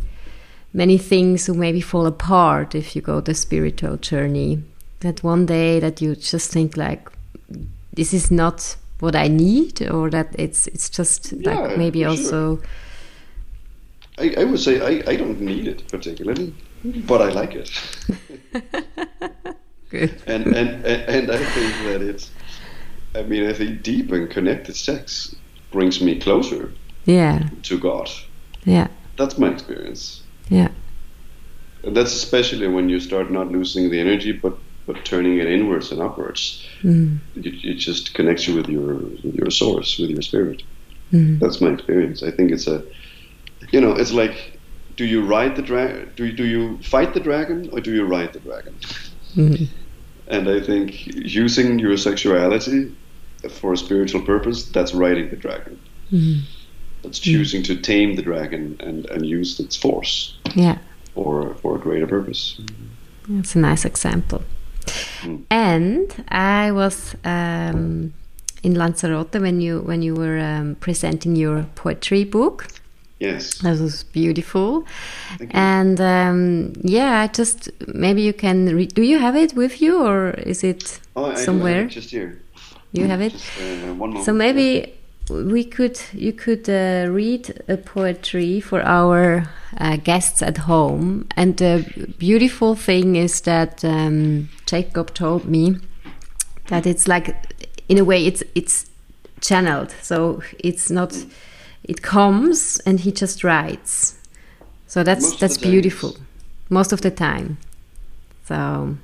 [0.73, 4.63] many things who maybe fall apart if you go the spiritual journey.
[5.01, 7.11] That one day that you just think like,
[7.93, 12.61] this is not what I need, or that it's it's just yeah, like maybe also.
[14.19, 17.71] I, I would say I, I don't need it particularly, but I like it.
[19.99, 20.23] Good.
[20.27, 22.31] And, and, and I think that it's,
[23.15, 25.35] I mean, I think deep and connected sex
[25.71, 26.73] brings me closer.
[27.05, 27.49] Yeah.
[27.63, 28.11] To God.
[28.65, 28.89] Yeah.
[29.17, 30.23] That's my experience.
[30.49, 30.69] Yeah.
[31.83, 35.91] And that's especially when you start not losing the energy, but but turning it inwards
[35.91, 36.65] and upwards.
[36.83, 37.19] Mm.
[37.35, 40.63] It, it, just connects you with your with your source, with your spirit.
[41.13, 41.41] Mm.
[41.41, 42.23] That's my experience.
[42.23, 42.85] I think it's a,
[43.73, 44.59] you know, it's like,
[44.97, 46.13] do you ride the dragon?
[46.17, 48.75] Do you, do you fight the dragon or do you ride the dragon?
[49.35, 49.65] Mm-hmm.
[50.29, 52.95] And I think using your sexuality
[53.51, 55.79] for a spiritual purpose, that's riding the dragon.
[56.13, 56.41] Mm-hmm.
[57.03, 60.37] That's choosing to tame the dragon and, and use its force.
[60.55, 60.79] Yeah.
[61.15, 62.61] For, for a greater purpose.
[63.29, 64.43] That's a nice example.
[65.23, 65.45] Mm.
[65.51, 68.13] And I was um,
[68.63, 72.69] in Lanzarote when you when you were um, presenting your poetry book.
[73.19, 73.59] Yes.
[73.59, 74.85] That was beautiful.
[75.51, 78.95] And um, yeah, I just maybe you can read.
[78.95, 81.85] Do you have it with you or is it oh, somewhere?
[81.85, 82.43] It just here.
[82.93, 83.33] You have it?
[83.33, 84.23] Just, uh, one.
[84.23, 84.95] So maybe
[85.31, 89.49] we could you could uh, read a poetry for our
[89.79, 91.27] uh, guests at home.
[91.37, 95.77] And the beautiful thing is that um, Jacob told me
[96.69, 97.35] that it's like
[97.89, 98.91] in a way it's it's
[99.41, 99.95] channeled.
[100.03, 101.17] So it's not.
[101.87, 104.19] It comes and he just writes.
[104.87, 106.17] So that's Most that's beautiful.
[106.69, 107.59] Most of the time.
[108.45, 108.97] So.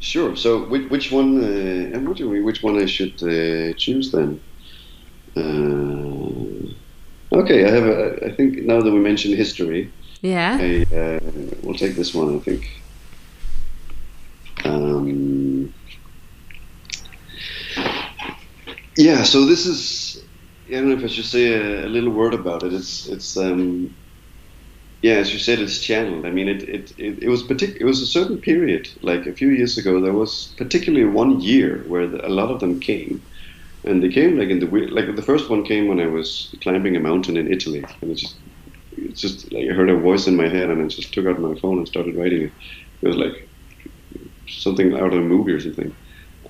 [0.00, 0.36] Sure.
[0.36, 1.42] So which, which one?
[1.42, 4.40] Uh, I'm wondering which one I should uh, choose then.
[5.36, 7.86] Uh, okay, I have.
[7.86, 9.90] A, I think now that we mentioned history.
[10.20, 10.58] Yeah.
[10.60, 11.20] I, uh,
[11.62, 12.36] we'll take this one.
[12.36, 12.70] I think.
[14.64, 15.72] Um,
[18.96, 20.23] Yeah, so this is.
[20.68, 22.72] I don't know if I should say a, a little word about it.
[22.74, 23.96] It's it's um,
[25.02, 26.26] yeah, as you said, it's channeled.
[26.26, 29.34] I mean, it it, it, it was partic- It was a certain period, like a
[29.34, 30.00] few years ago.
[30.00, 33.26] There was particularly one year where the, a lot of them came,
[33.84, 36.96] and they came like in the like the first one came when I was climbing
[36.96, 38.40] a mountain in Italy, and it just
[38.92, 41.40] it's just like I heard a voice in my head, and I just took out
[41.40, 42.54] my phone and started writing it.
[43.02, 43.34] It was like
[44.48, 45.96] something out of a movie or something.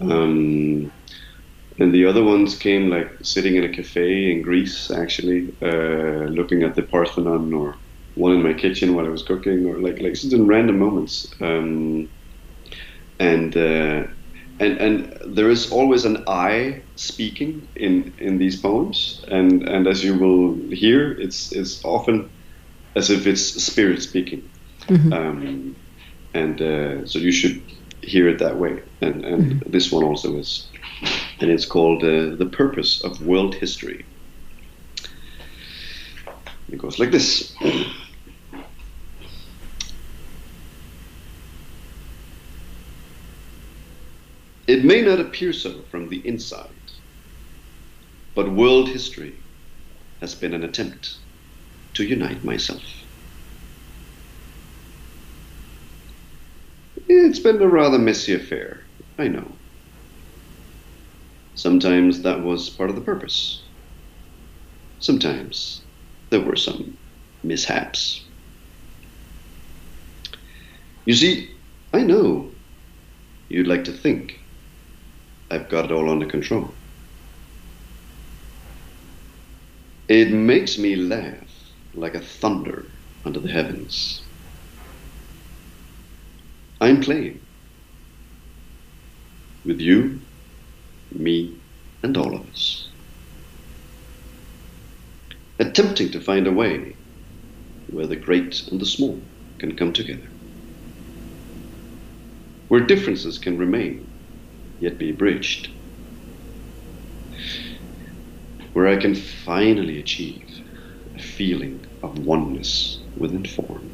[0.01, 0.93] Um,
[1.79, 6.63] and the other ones came like sitting in a cafe in Greece, actually, uh, looking
[6.63, 7.77] at the Parthenon, or
[8.15, 11.35] one in my kitchen while I was cooking, or like like just in random moments.
[11.41, 12.09] Um,
[13.19, 14.07] and uh,
[14.61, 20.05] and and there is always an I speaking in in these poems, and and as
[20.05, 22.31] you will hear, it's it's often
[22.95, 24.49] as if it's spirit speaking,
[24.83, 25.13] mm-hmm.
[25.13, 25.77] um,
[26.35, 27.61] and uh, so you should
[28.03, 28.83] hear it that way.
[29.01, 29.71] And and mm-hmm.
[29.71, 30.69] this one also is,
[31.41, 34.07] and it's called uh, the purpose of world history.
[36.69, 37.55] It goes like this.
[44.67, 46.81] It may not appear so from the inside,
[48.35, 49.45] but world history
[50.21, 51.19] has been an attempt
[51.95, 52.83] to unite myself.
[57.09, 59.64] It's been a rather messy affair, I know.
[61.55, 63.71] Sometimes that was part of the purpose.
[64.99, 65.87] Sometimes
[66.31, 66.99] there were some
[67.45, 68.29] mishaps.
[71.07, 71.61] You see,
[71.95, 72.57] I know
[73.49, 74.35] you'd like to think
[75.51, 76.83] I've got it all under control.
[80.09, 81.53] It makes me laugh
[81.93, 82.95] like a thunder
[83.27, 84.31] under the heavens.
[86.81, 87.47] I'm playing
[89.65, 90.24] with you,
[91.15, 91.63] me,
[92.03, 92.91] and all of us.
[95.59, 96.99] Attempting to find a way
[97.89, 100.31] where the great and the small can come together.
[102.69, 104.09] Where differences can remain
[104.81, 105.71] yet be bridged.
[108.75, 110.49] Where I can finally achieve
[111.17, 113.93] a feeling of oneness within form.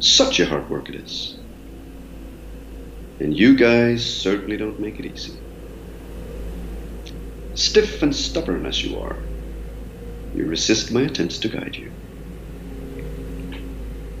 [0.00, 1.41] Such a hard work it is.
[3.22, 5.34] And you guys certainly don't make it easy.
[7.54, 9.16] Stiff and stubborn as you are,
[10.34, 11.92] you resist my attempts to guide you.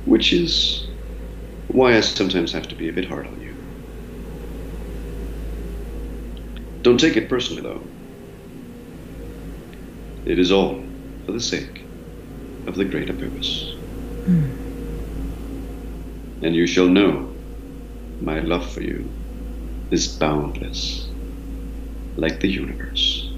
[0.04, 0.86] Which is
[1.66, 3.52] why I sometimes have to be a bit hard on you.
[6.82, 7.82] Don't take it personally, though.
[10.26, 10.80] It is all
[11.26, 11.80] for the sake
[12.68, 13.74] of the greater purpose.
[14.28, 16.44] Mm.
[16.44, 17.31] And you shall know
[18.22, 19.08] my love for you
[19.90, 21.08] is boundless,
[22.16, 23.28] like the universe.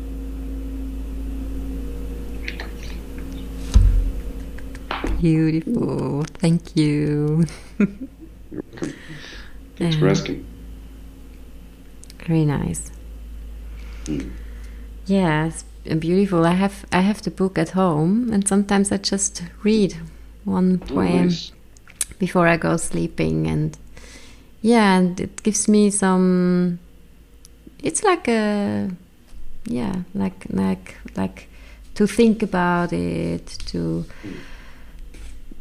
[5.20, 6.25] Beautiful.
[6.35, 7.47] Thank you.
[7.79, 7.88] You're
[8.73, 8.94] welcome.
[9.77, 10.44] Thanks for asking.
[12.27, 12.90] Very nice.
[14.07, 14.31] Hmm.
[15.07, 15.64] Yeah, it's
[15.99, 16.44] beautiful.
[16.44, 19.97] I have I have the book at home, and sometimes I just read
[20.44, 21.53] one oh, poem oh, nice.
[22.18, 23.77] before I go sleeping, and
[24.64, 26.79] yeah, and it gives me some.
[27.83, 28.90] It's like a,
[29.66, 31.48] yeah, like like like
[31.96, 34.07] to think about it to.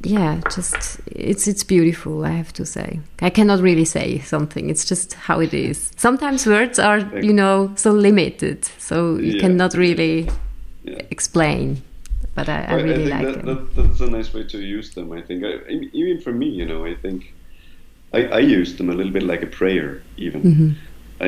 [0.05, 2.23] Yeah, just it's it's beautiful.
[2.23, 4.69] I have to say, I cannot really say something.
[4.69, 5.91] It's just how it is.
[5.97, 9.41] Sometimes words are, you know, so limited, so you yeah.
[9.41, 10.29] cannot really
[10.85, 11.01] yeah.
[11.09, 11.81] explain.
[12.35, 15.11] But I, I really I like that, that, that's a nice way to use them.
[15.11, 15.59] I think, I,
[15.93, 17.33] even for me, you know, I think
[18.13, 20.01] I, I use them a little bit like a prayer.
[20.17, 20.71] Even mm -hmm.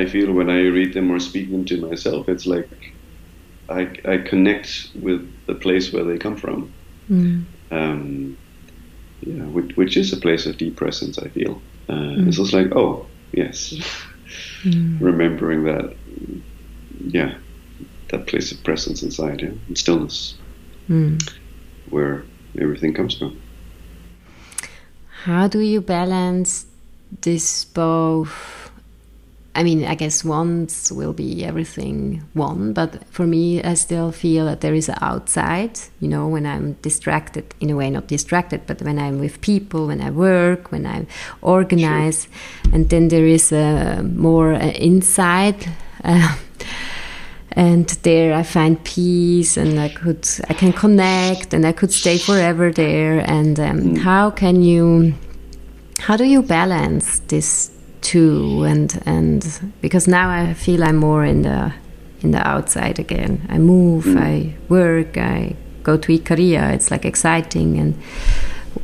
[0.02, 2.68] I feel when I read them or speak them to myself, it's like
[3.68, 3.82] I
[4.14, 6.70] I connect with the place where they come from.
[7.10, 7.44] Mm.
[7.70, 8.36] Um,
[9.20, 11.26] yeah, which, which is a place of deep presence.
[11.26, 12.28] I feel uh, mm.
[12.28, 13.74] it's just like, oh yes,
[14.62, 15.00] mm.
[15.00, 15.94] remembering that,
[17.00, 17.34] yeah,
[18.08, 20.34] that place of presence inside, yeah, and stillness,
[20.88, 21.20] mm.
[21.90, 22.24] where
[22.58, 23.40] everything comes from.
[25.24, 26.65] How do you balance
[27.22, 28.70] this both?
[29.54, 34.44] I mean, I guess once will be everything one, but for me, I still feel
[34.44, 38.66] that there is an outside, you know, when I'm distracted, in a way, not distracted,
[38.66, 41.06] but when I'm with people, when I work, when I
[41.40, 42.74] organize, sure.
[42.74, 45.66] and then there is a more uh, inside.
[46.04, 46.36] Uh,
[47.52, 52.18] and there I find peace, and I could I can connect, and I could stay
[52.18, 53.20] forever there.
[53.20, 53.98] And um, mm.
[53.98, 55.14] how can you,
[55.98, 61.42] how do you balance this too and and because now I feel I'm more in
[61.42, 61.72] the
[62.22, 63.46] in the outside again.
[63.48, 64.18] I move, mm.
[64.18, 66.74] I work, I go to Ikaria.
[66.74, 67.94] It's like exciting and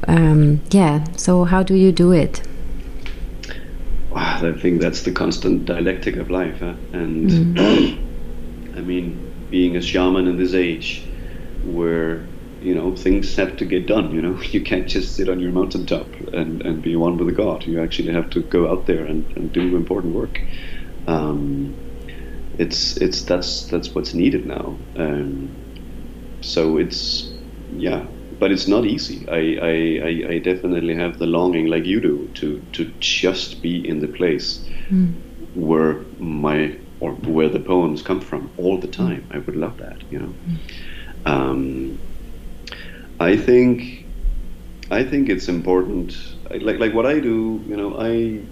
[0.09, 1.05] um, yeah.
[1.17, 2.43] So how do you do it?
[4.11, 6.75] Wow, I think that's the constant dialectic of life, huh?
[6.93, 8.77] and mm.
[8.77, 11.03] I mean, being a shaman in this age,
[11.65, 12.27] where
[12.63, 14.15] you know things have to get done.
[14.15, 17.35] You know, you can't just sit on your mountaintop and, and be one with the
[17.35, 17.65] god.
[17.65, 20.41] You actually have to go out there and, and do important work.
[21.07, 21.77] Um,
[22.59, 24.79] it's it's that's that's what's needed now.
[24.97, 25.57] Um,
[26.41, 27.33] so it's
[27.77, 28.07] yeah,
[28.39, 29.27] but it's not easy.
[29.29, 34.01] I, I, I, definitely have the longing, like you do, to to just be in
[34.01, 35.15] the place mm.
[35.55, 39.29] where my or where the poems come from all the time.
[39.31, 40.35] I would love that, you know.
[40.47, 40.59] Mm.
[41.25, 41.99] Um,
[43.23, 44.09] I think
[44.91, 46.15] I think it's important.
[46.61, 48.47] Like like what I do, you know, I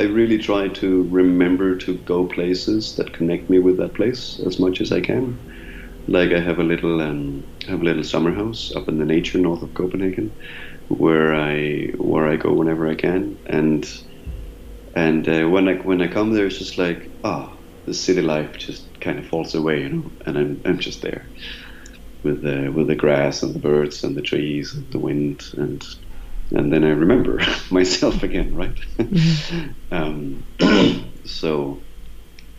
[0.00, 4.60] I really try to remember to go places that connect me with that place as
[4.60, 5.40] much as I can.
[6.08, 9.38] Like I have a little um, have a little summer house up in the nature
[9.38, 10.36] north of Copenhagen,
[10.88, 13.84] where I where I go whenever I can, and
[14.94, 18.22] and uh, when I when I come there, it's just like ah, oh, the city
[18.22, 21.32] life just kind of falls away, you know, and I'm I'm just there
[22.26, 25.80] with the with the grass and the birds and the trees and the wind and
[26.50, 28.78] and then I remember myself again, right?
[28.98, 29.70] Mm-hmm.
[29.98, 30.44] um,
[31.24, 31.80] so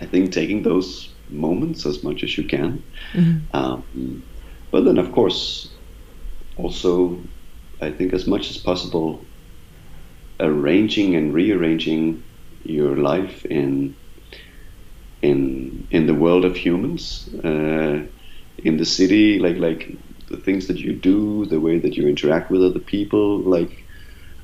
[0.02, 3.56] I think taking those moments as much as you can, mm-hmm.
[3.56, 4.24] um,
[4.72, 5.70] but then of course
[6.58, 7.20] also
[7.82, 9.22] I think as much as possible
[10.40, 12.24] arranging and rearranging
[12.64, 13.96] your life in
[15.22, 18.00] in in the world of humans uh,
[18.58, 19.98] in the city like like
[20.30, 23.86] the things that you do, the way that you interact with other people, like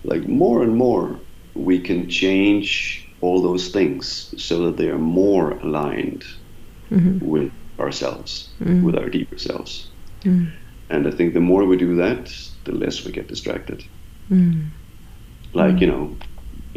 [0.03, 1.19] like more and more
[1.55, 6.25] we can change all those things so that they are more aligned
[6.91, 7.25] mm-hmm.
[7.25, 8.83] with ourselves, mm-hmm.
[8.83, 9.87] with our deeper selves.
[10.23, 10.49] Mm-hmm.
[10.89, 13.83] And I think the more we do that, the less we get distracted.
[14.29, 14.67] Mm-hmm.
[15.53, 16.17] Like you know,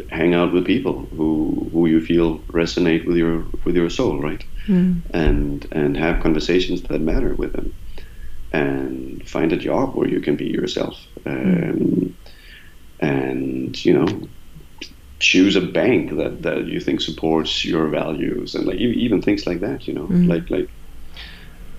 [0.09, 4.43] hang out with people who who you feel resonate with your with your soul, right?
[4.67, 5.15] Mm-hmm.
[5.15, 7.73] And and have conversations that matter with them
[8.53, 12.15] and find a job where you can be yourself um,
[12.99, 14.27] and you know
[15.19, 19.59] choose a bank that, that you think supports your values and like even things like
[19.59, 20.27] that you know mm.
[20.27, 20.69] like like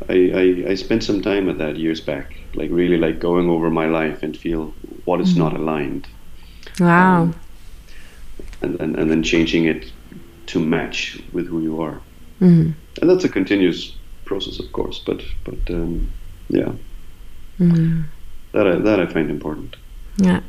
[0.09, 3.71] I, I, I spent some time at that years back like really like going over
[3.71, 5.39] my life and feel what is mm.
[5.39, 6.07] not aligned
[6.81, 7.35] wow um,
[8.63, 9.91] and, and and then changing it
[10.47, 12.01] to match with who you are
[12.41, 12.75] mm.
[13.01, 13.93] and that's a continuous
[14.25, 16.11] process of course but but um,
[16.49, 16.73] yeah
[17.59, 18.05] mm.
[18.53, 19.77] that I, that I find important
[20.17, 20.41] yeah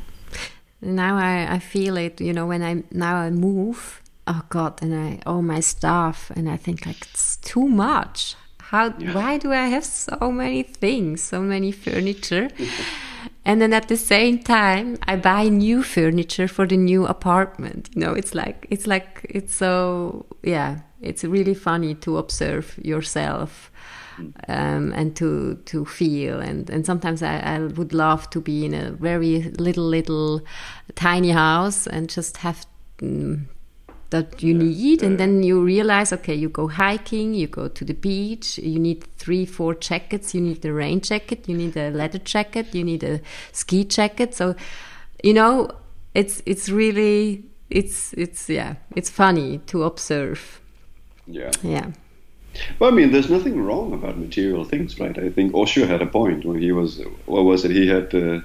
[0.82, 4.94] now I, I feel it you know when I now I move oh god and
[4.96, 9.14] I all my stuff and I think like it's too much how yeah.
[9.14, 12.50] why do I have so many things so many furniture
[13.46, 17.90] and then at the same time I buy new furniture for the new apartment.
[17.94, 23.72] You know it's like it's like it's so yeah it's really funny to observe yourself
[24.48, 26.40] um, and to to feel.
[26.40, 30.42] And and sometimes I, I would love to be in a very little little
[30.96, 32.66] tiny house and just have
[33.02, 33.48] um,
[34.10, 37.94] that you need and then you realize okay you go hiking you go to the
[37.94, 42.18] beach you need three four jackets you need a rain jacket you need a leather
[42.18, 44.34] jacket you need a ski jacket.
[44.34, 44.56] So
[45.24, 45.70] you know
[46.14, 50.62] it's it's really it's it's yeah it's funny to observe.
[51.28, 51.52] Yeah.
[51.62, 51.92] Yeah.
[52.80, 55.18] Well, I mean, there's nothing wrong about material things, right?
[55.18, 57.72] I think Osho had a point when he was, what was it?
[57.72, 58.40] He had uh,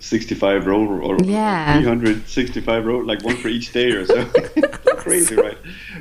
[0.00, 1.80] 65 roll or yeah.
[1.80, 4.24] 365 roll, like one for each day or so.
[4.96, 5.58] Crazy, right?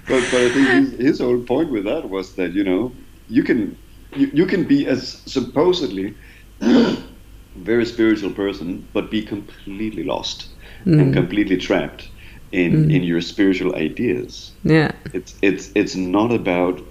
[0.07, 2.91] But but I think his, his whole point with that was that you know
[3.29, 3.77] you can
[4.15, 6.15] you, you can be as supposedly
[7.55, 10.47] very spiritual person, but be completely lost
[10.85, 10.99] mm.
[10.99, 12.09] and completely trapped
[12.51, 12.95] in mm.
[12.95, 14.51] in your spiritual ideas.
[14.63, 16.81] Yeah, it's it's it's not about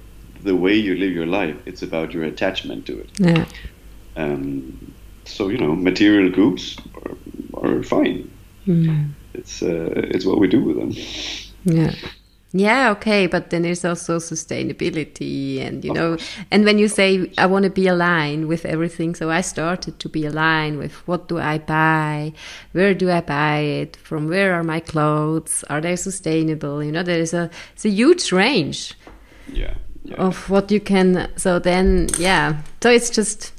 [0.42, 1.56] the way you live your life.
[1.66, 3.10] It's about your attachment to it.
[3.18, 3.44] Yeah.
[4.16, 4.92] Um,
[5.24, 7.16] so you know, material goods are,
[7.62, 8.30] are fine.
[8.66, 9.10] Mm.
[9.34, 10.92] It's uh, it's what we do with them.
[11.64, 11.94] Yeah.
[12.54, 16.18] Yeah, okay, but then there's also sustainability, and you know,
[16.50, 20.08] and when you say I want to be aligned with everything, so I started to
[20.10, 22.34] be aligned with what do I buy,
[22.72, 26.84] where do I buy it, from where are my clothes, are they sustainable?
[26.84, 28.92] You know, there is a it's a huge range.
[29.50, 29.72] Yeah
[30.04, 30.16] yeah.
[30.16, 31.30] of what you can.
[31.36, 32.62] So then, yeah.
[32.82, 33.52] So it's just.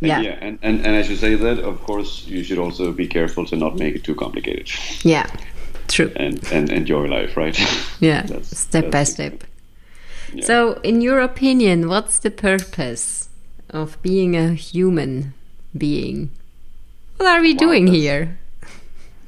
[0.00, 0.16] Yeah.
[0.16, 3.06] And yeah, and, and, and as you say that, of course, you should also be
[3.06, 4.70] careful to not make it too complicated.
[5.02, 5.26] Yeah,
[5.88, 6.12] True.
[6.16, 7.58] And and enjoy life, right?
[8.00, 9.44] Yeah, that's, step that's by step.
[10.32, 10.44] Yeah.
[10.44, 13.28] So, in your opinion, what's the purpose
[13.70, 15.34] of being a human
[15.76, 16.30] being?
[17.16, 18.38] What are we wow, doing here?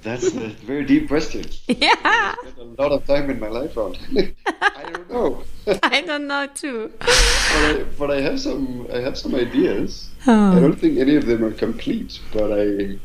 [0.08, 1.44] That's a very deep question.
[1.68, 1.94] Yeah.
[2.02, 3.94] I spent a lot of time in my life on.
[4.46, 5.44] I don't know.
[5.82, 6.92] I don't know too.
[6.98, 10.08] but, I, but I have some I have some ideas.
[10.26, 10.56] Oh.
[10.56, 12.98] I don't think any of them are complete, but I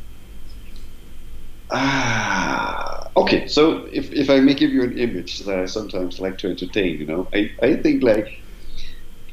[1.70, 3.48] Ah, okay.
[3.48, 6.98] So if, if I may give you an image that I sometimes like to entertain,
[6.98, 8.40] you know, I, I think like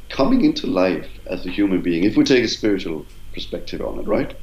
[0.10, 4.08] coming into life as a human being, if we take a spiritual perspective on it,
[4.08, 4.36] right?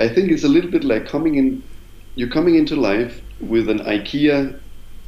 [0.00, 1.62] I think it's a little bit like coming in,
[2.14, 4.58] you're coming into life with an IKEA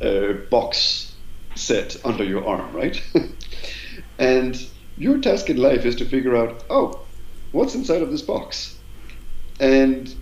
[0.00, 1.14] uh, box
[1.54, 3.02] set under your arm, right?
[4.18, 4.66] and
[4.98, 7.00] your task in life is to figure out, oh,
[7.52, 8.78] what's inside of this box?
[9.60, 10.14] And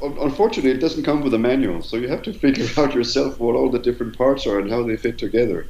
[0.00, 3.54] unfortunately, it doesn't come with a manual, so you have to figure out yourself what
[3.54, 5.66] all the different parts are and how they fit together.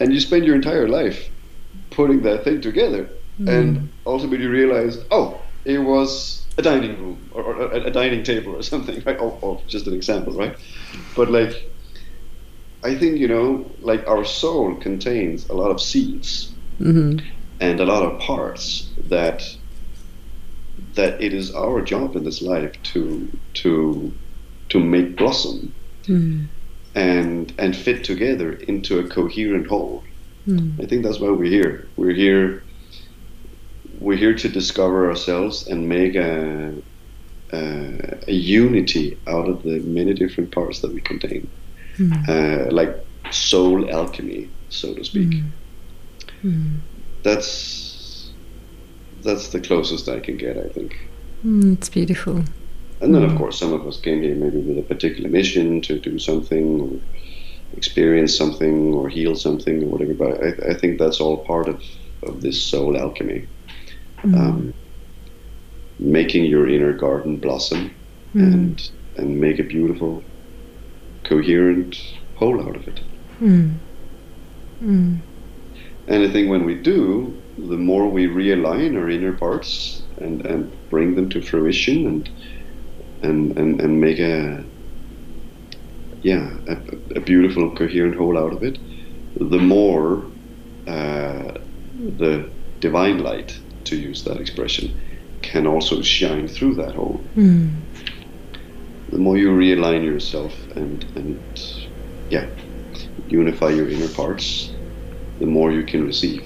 [0.00, 1.30] And you spend your entire life
[1.90, 3.08] putting that thing together,
[3.40, 3.48] mm.
[3.48, 8.22] and ultimately you realize, oh, it was a dining room or, or a, a, dining
[8.22, 9.18] table or something, right?
[9.18, 10.56] Oh, oh, just an example, right?
[11.16, 11.70] But like,
[12.82, 17.26] I think you know, like our soul contains a lot of seeds mm-hmm.
[17.60, 19.56] and a lot of parts that
[20.94, 24.12] that it is our job in this life to to
[24.68, 25.74] to make blossom
[26.04, 26.46] mm.
[26.94, 30.04] and and fit together into a coherent whole.
[30.46, 30.82] Mm.
[30.82, 31.88] I think that's why we're here.
[31.96, 32.62] We're here.
[34.00, 36.74] We're here to discover ourselves and make a,
[37.52, 41.48] a, a unity out of the many different parts that we contain,
[41.96, 42.28] mm.
[42.28, 45.34] uh, like soul alchemy, so to speak.
[45.34, 46.48] Hmm.
[46.48, 46.74] Hmm.
[47.22, 48.30] That's
[49.22, 51.08] that's the closest I can get, I think.
[51.44, 52.44] Mm, it's beautiful.
[53.00, 53.38] And then, of hmm.
[53.38, 57.00] course, some of us came here maybe with a particular mission to do something, or
[57.76, 60.14] experience something, or heal something, or whatever.
[60.14, 61.82] But I, I think that's all part of,
[62.22, 63.46] of this soul alchemy.
[64.24, 64.38] Mm.
[64.38, 64.74] Um,
[65.98, 67.94] making your inner garden blossom
[68.34, 68.42] mm.
[68.42, 70.22] and and make a beautiful,
[71.22, 71.96] coherent
[72.36, 73.00] whole out of it.
[73.40, 73.74] Mm.
[74.80, 75.22] And
[76.08, 81.14] I think when we do, the more we realign our inner parts and, and bring
[81.14, 82.30] them to fruition and
[83.22, 84.62] and, and, and make a
[86.22, 86.76] yeah a,
[87.16, 88.78] a beautiful coherent whole out of it
[89.36, 90.24] the more
[90.86, 91.54] uh,
[92.18, 92.48] the
[92.80, 94.98] divine light to use that expression
[95.42, 97.70] can also shine through that hole mm.
[99.10, 101.40] the more you realign yourself and and
[102.30, 102.46] yeah
[103.28, 104.72] unify your inner parts
[105.38, 106.42] the more you can receive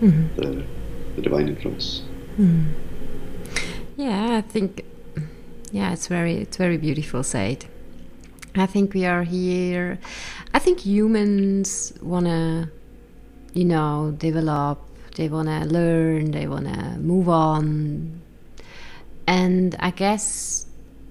[0.00, 0.40] mm-hmm.
[0.40, 0.64] the,
[1.14, 2.02] the divine influence.
[2.38, 2.72] Mm.
[3.96, 4.84] Yeah, I think
[5.72, 7.66] yeah, it's very it's very beautiful said.
[8.54, 9.98] I think we are here.
[10.54, 12.70] I think humans wanna,
[13.52, 14.85] you know, develop.
[15.16, 16.30] They wanna learn.
[16.30, 18.20] They wanna move on.
[19.26, 20.66] And I guess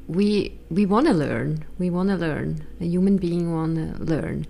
[0.07, 1.65] we we wanna learn.
[1.79, 2.65] We wanna learn.
[2.79, 4.45] A human being wanna learn.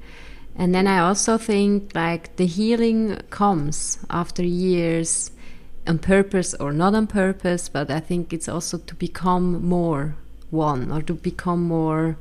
[0.58, 5.32] And then I also think like the healing comes after years
[5.88, 10.16] on purpose or not on purpose, but I think it's also to become more
[10.52, 12.18] one or to become more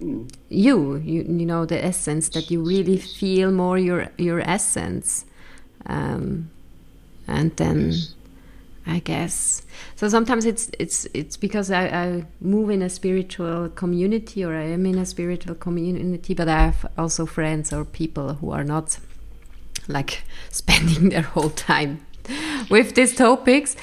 [0.00, 5.24] you, you, you know, the essence that you really feel more your your essence.
[5.86, 6.50] Um,
[7.26, 7.94] and then
[8.86, 9.62] I guess.
[9.96, 14.64] So sometimes it's it's it's because I, I move in a spiritual community or I
[14.64, 18.98] am in a spiritual community, but I have also friends or people who are not
[19.88, 22.04] like spending their whole time
[22.70, 23.76] with these topics.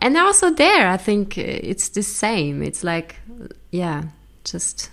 [0.00, 2.62] And also there, I think uh, it's the same.
[2.62, 3.16] It's like,
[3.70, 4.04] yeah,
[4.44, 4.90] just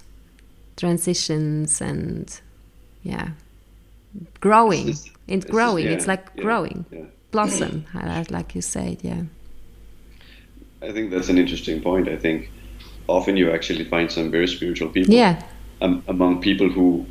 [0.75, 2.41] transitions and
[3.03, 3.29] yeah,
[4.39, 4.89] growing.
[4.89, 5.85] It's, it's growing.
[5.85, 7.05] yeah, it's like yeah, growing, yeah.
[7.33, 7.85] Blossom,
[8.29, 9.23] like you said, yeah.
[10.81, 12.07] I think that's an interesting point.
[12.07, 12.49] I think
[13.07, 15.41] often you actually find some very spiritual people yeah.
[15.81, 17.05] um, among people who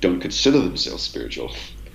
[0.00, 1.50] don't consider themselves spiritual.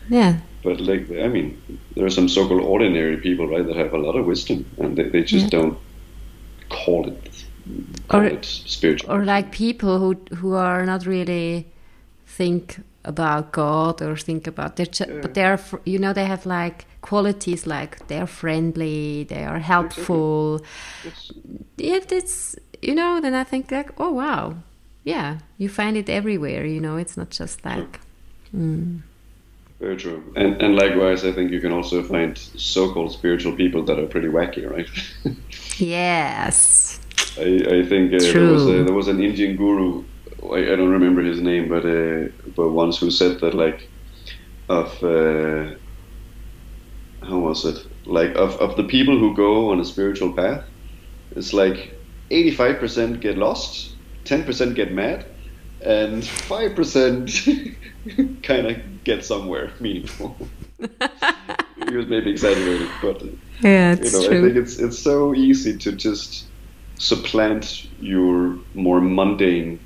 [0.09, 0.33] Yeah.
[0.63, 1.47] But like, I mean,
[1.95, 5.09] there are some so-called ordinary people, right, that have a lot of wisdom, and they,
[5.09, 5.59] they just yeah.
[5.59, 5.77] don't
[6.69, 7.45] call it,
[8.07, 9.11] call or, it spiritual.
[9.11, 11.65] Or like people who who are not really
[12.25, 15.21] think about God or think about their, yeah.
[15.21, 20.61] but they're, you know, they have like qualities like they're friendly, they are helpful.
[21.03, 21.31] Yes.
[21.77, 24.55] Yet it's, you know, then I think like, oh wow,
[25.03, 26.65] yeah, you find it everywhere.
[26.65, 27.99] You know, it's not just like.
[28.55, 29.01] Mm.
[29.79, 30.23] Very true.
[30.35, 34.29] And, and likewise, I think you can also find so-called spiritual people that are pretty
[34.29, 34.87] wacky, right?
[35.77, 37.01] yes.
[37.37, 40.05] I, I think uh, there, was a, there was an Indian guru
[40.51, 43.87] I, I, don't remember his name, but uh, but once who said that like
[44.69, 45.75] of uh,
[47.23, 50.63] how was it like of of the people who go on a spiritual path,
[51.35, 51.93] it's like
[52.31, 53.95] eighty five percent get lost,
[54.25, 55.25] ten percent get mad,
[55.81, 57.47] and five percent
[58.43, 60.35] kind of get somewhere meaningful.
[60.79, 63.23] he was maybe exaggerating, but
[63.61, 64.39] yeah, you know, true.
[64.39, 66.45] I think it's it's so easy to just
[66.99, 69.79] supplant your more mundane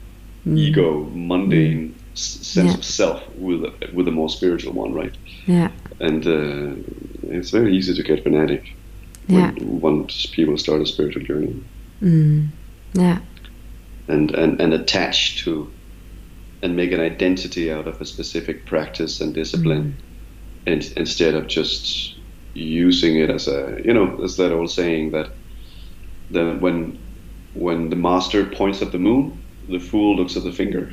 [0.46, 0.58] mm.
[0.58, 2.18] ego, mundane mm.
[2.18, 2.78] sense yeah.
[2.78, 5.16] of self with a, with a more spiritual one, right?
[5.46, 5.72] Yeah.
[6.00, 6.76] And uh,
[7.24, 8.76] it's very easy to get fanatic
[9.28, 9.52] yeah.
[9.52, 11.64] when once people start a spiritual journey.
[12.02, 12.50] Mm.
[12.94, 13.20] Yeah.
[14.08, 15.70] And, and and attach to
[16.62, 19.96] and make an identity out of a specific practice and discipline,
[20.66, 20.72] mm.
[20.72, 22.16] and, instead of just
[22.54, 25.30] using it as a you know as that old saying that
[26.32, 26.98] that when
[27.54, 29.38] when the master points at the moon,
[29.68, 30.92] the fool looks at the finger.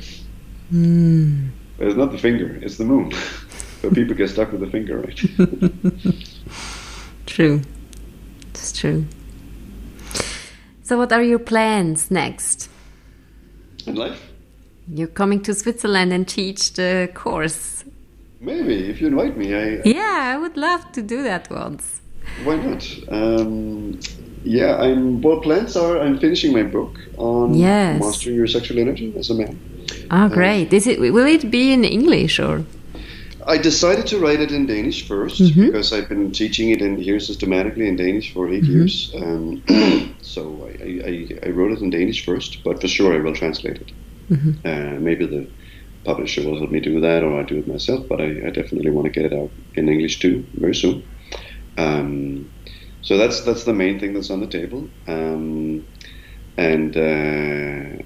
[0.73, 1.49] Mm.
[1.79, 3.11] It's not the finger; it's the moon.
[3.85, 5.17] but people get stuck with the finger, right?
[7.27, 7.61] true,
[8.49, 9.05] it's true.
[10.81, 12.69] So, what are your plans next?
[13.85, 14.31] In life?
[14.87, 17.83] You're coming to Switzerland and teach the course.
[18.39, 19.81] Maybe if you invite me, I.
[19.85, 22.01] Yeah, I would love to do that once.
[22.43, 22.87] Why not?
[23.09, 23.99] Um,
[24.43, 25.21] yeah, I'm.
[25.21, 25.99] Well, plans are.
[25.99, 27.99] I'm finishing my book on yes.
[27.99, 29.59] mastering your sexual energy as a man.
[30.09, 30.69] Oh, great!
[30.69, 30.99] Um, Is it?
[30.99, 32.65] Will it be in English or?
[33.47, 35.65] I decided to write it in Danish 1st mm-hmm.
[35.67, 38.73] because I've been teaching it in here systematically in Danish for 8 mm-hmm.
[38.73, 39.11] years.
[39.15, 43.35] Um, so I, I, I, wrote it in Danish first, but for sure I will
[43.35, 43.91] translate it.
[44.31, 44.51] Mm-hmm.
[44.65, 45.47] Uh, maybe the
[46.03, 48.07] publisher will help me do that, or I do it myself.
[48.07, 51.03] But I, I definitely want to get it out in English too very soon.
[51.77, 52.51] Um,
[53.01, 54.89] so that's that's the main thing that's on the table.
[55.07, 55.85] Um,
[56.57, 58.03] and uh,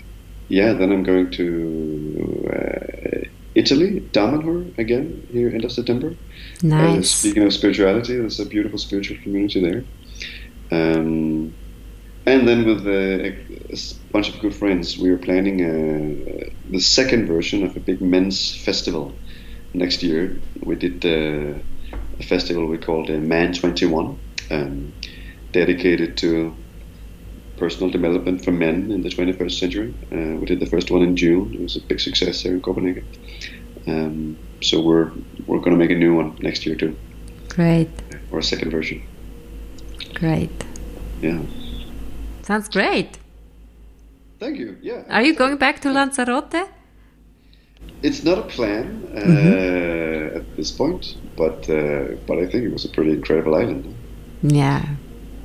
[0.50, 6.16] yeah, then I'm going to uh, Italy, Damanhur again here end of September.
[6.62, 6.98] Nice.
[6.98, 9.84] Uh, speaking of spirituality, there's a beautiful spiritual community there.
[10.72, 11.54] Um,
[12.26, 13.36] and then with a,
[13.72, 13.78] a,
[14.12, 18.56] bunch of good friends, we are planning a, the second version of a big men's
[18.56, 19.14] festival
[19.74, 20.40] next year.
[20.62, 21.58] We did uh,
[22.20, 24.20] a festival we called uh, Man 21,
[24.52, 24.94] um,
[25.52, 26.56] dedicated to
[27.60, 29.94] personal development for men in the 21st century.
[30.12, 31.54] Uh, we did the first one in June.
[31.54, 33.06] It was a big success here in Copenhagen.
[33.88, 35.12] Um, so we're
[35.48, 36.96] we're going to make a new one next year too.
[37.50, 37.90] Great.
[38.32, 39.02] Or a second version.
[40.14, 40.52] Great.
[41.22, 41.42] Yeah.
[42.44, 43.18] Sounds great.
[44.40, 44.78] Thank you.
[44.82, 45.04] Yeah.
[45.10, 46.68] Are you going back to Lanzarote?
[48.02, 50.38] It's not a plan uh, mm-hmm.
[50.38, 53.96] at this point, but uh, but I think it was a pretty incredible island.
[54.42, 54.86] Yeah.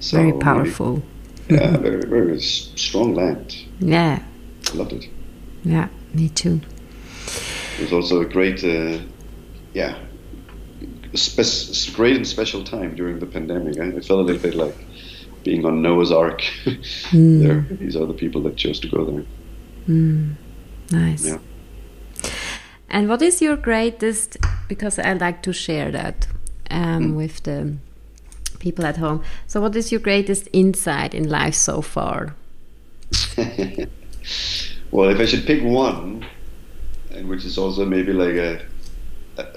[0.00, 0.92] So very powerful.
[0.94, 1.13] Maybe,
[1.48, 3.56] yeah, very very strong land.
[3.80, 4.22] Yeah.
[4.72, 5.08] I loved it.
[5.64, 6.60] Yeah, me too.
[7.78, 9.02] It was also a great, uh,
[9.72, 9.98] yeah,
[11.14, 13.78] spe- great and special time during the pandemic.
[13.78, 14.76] I, felt a little bit like
[15.42, 16.40] being on Noah's Ark.
[16.64, 17.42] mm.
[17.42, 19.24] there, these are the people that chose to go there.
[19.88, 20.34] Mm.
[20.90, 21.26] Nice.
[21.26, 21.38] Yeah.
[22.88, 24.36] And what is your greatest?
[24.68, 26.26] Because I like to share that
[26.70, 27.16] um, mm.
[27.16, 27.76] with the
[28.64, 29.22] people at home.
[29.46, 32.34] So, what is your greatest insight in life so far?
[34.90, 36.26] well, if I should pick one,
[37.10, 38.52] and which is also maybe like a,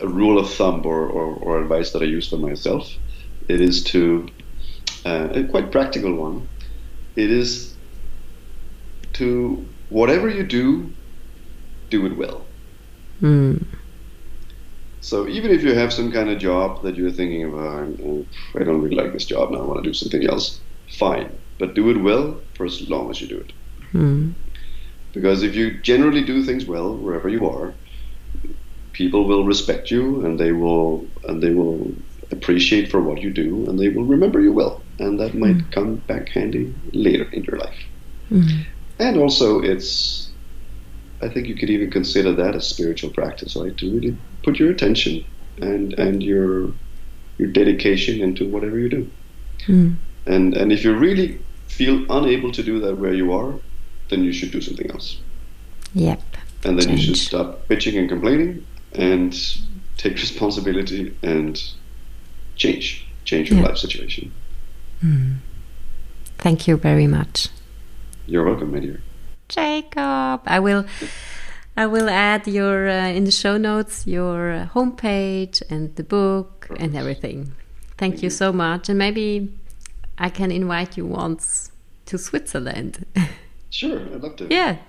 [0.02, 2.92] a rule of thumb or, or, or advice that I use for myself.
[3.48, 4.28] It is to,
[5.06, 6.48] uh, a quite practical one,
[7.16, 7.74] it is
[9.14, 10.92] to, whatever you do,
[11.90, 12.46] do it well.
[13.22, 13.66] Mm.
[15.02, 18.26] So even if you have some kind of job that you're thinking of, oh,
[18.56, 21.32] I don't really like this job now, I want to do something else, fine.
[21.60, 23.54] But do it well for as long as you do it.
[23.94, 24.34] Mm.
[25.14, 27.74] Because if you generally do things well wherever you are,
[28.94, 31.92] people will respect you and they will and they will
[32.32, 35.72] appreciate for what you do and they will remember you well and that might mm.
[35.72, 37.80] come back handy later in your life.
[38.32, 38.66] Mm.
[39.00, 40.27] And also it's
[41.22, 43.76] I think you could even consider that a spiritual practice, right?
[43.78, 45.26] To really put your attention
[45.60, 46.72] and and your
[47.38, 49.12] your dedication into whatever you do.
[49.66, 49.96] Mm.
[50.26, 53.54] And and if you really feel unable to do that where you are,
[54.10, 55.20] then you should do something else.
[55.94, 56.22] Yep.
[56.64, 57.00] And then Change.
[57.00, 59.36] you should stop bitching and complaining and
[59.98, 61.62] take responsibility and
[62.56, 64.32] change, change your life situation.
[65.04, 65.38] Mm.
[66.38, 67.50] Thank you very much.
[68.26, 69.02] You're welcome, my dear.
[69.50, 70.86] Jacob, I will.
[71.80, 76.68] I will add your uh, in the show notes your uh, homepage and the book
[76.80, 77.54] and everything.
[77.98, 79.52] Thank, you, so much, and maybe
[80.18, 81.72] I can invite you once
[82.08, 83.06] to Switzerland.
[83.70, 84.48] Sure, I'd love to.
[84.50, 84.72] Yeah.
[84.72, 84.80] it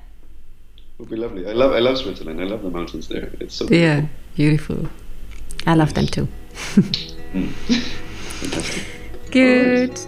[0.99, 1.47] would be lovely.
[1.47, 2.41] I love I love Switzerland.
[2.41, 3.29] I love the mountains there.
[3.41, 4.07] It's so yeah,
[4.37, 4.77] beautiful.
[4.77, 4.89] beautiful.
[5.67, 6.29] I love them too.
[7.35, 7.51] mm.
[8.41, 8.85] Fantastic.
[9.33, 9.99] Good.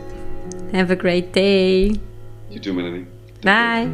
[0.72, 1.96] Have a great day.
[2.48, 3.07] You too, Melanie.
[3.43, 3.88] Bye.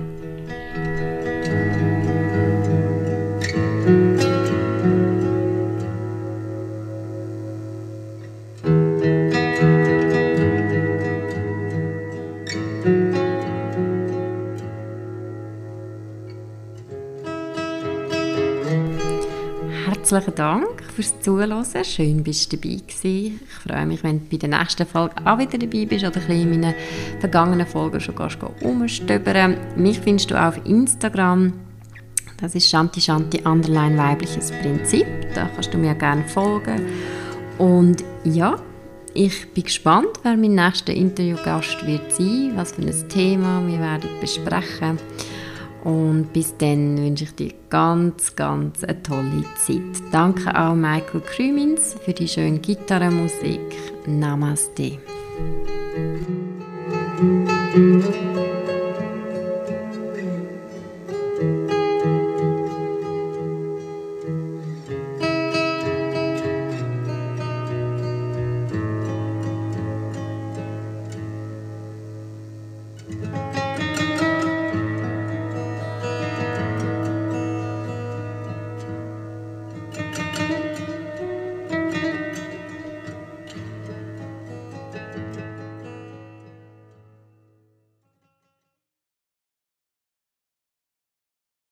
[20.17, 21.63] Herzlichen Dank fürs Zuhören.
[21.85, 23.39] Schön, bist du dabei gewesen.
[23.45, 26.41] Ich freue mich, wenn du bei der nächsten Folge auch wieder dabei bist oder ein
[26.41, 26.75] in meinen
[27.21, 29.59] vergangenen Folgen schon gehst umstöbern.
[29.77, 31.53] Mich findest du auch auf Instagram.
[32.41, 35.07] Das ist Shanti Shanti Underline weibliches Prinzip.
[35.35, 36.81] Da kannst du mir gerne folgen.
[37.59, 38.59] Und ja,
[39.13, 44.09] ich bin gespannt, wer mein nächster Interviewgast wird sein, was für ein Thema wir werden
[44.23, 44.99] besprechen.
[45.87, 50.03] Und bis dann wünsche ich dir ganz, ganz eine tolle Zeit.
[50.11, 53.61] Danke auch Michael Krümins für die schöne Gitarrenmusik.
[54.05, 54.99] Namaste.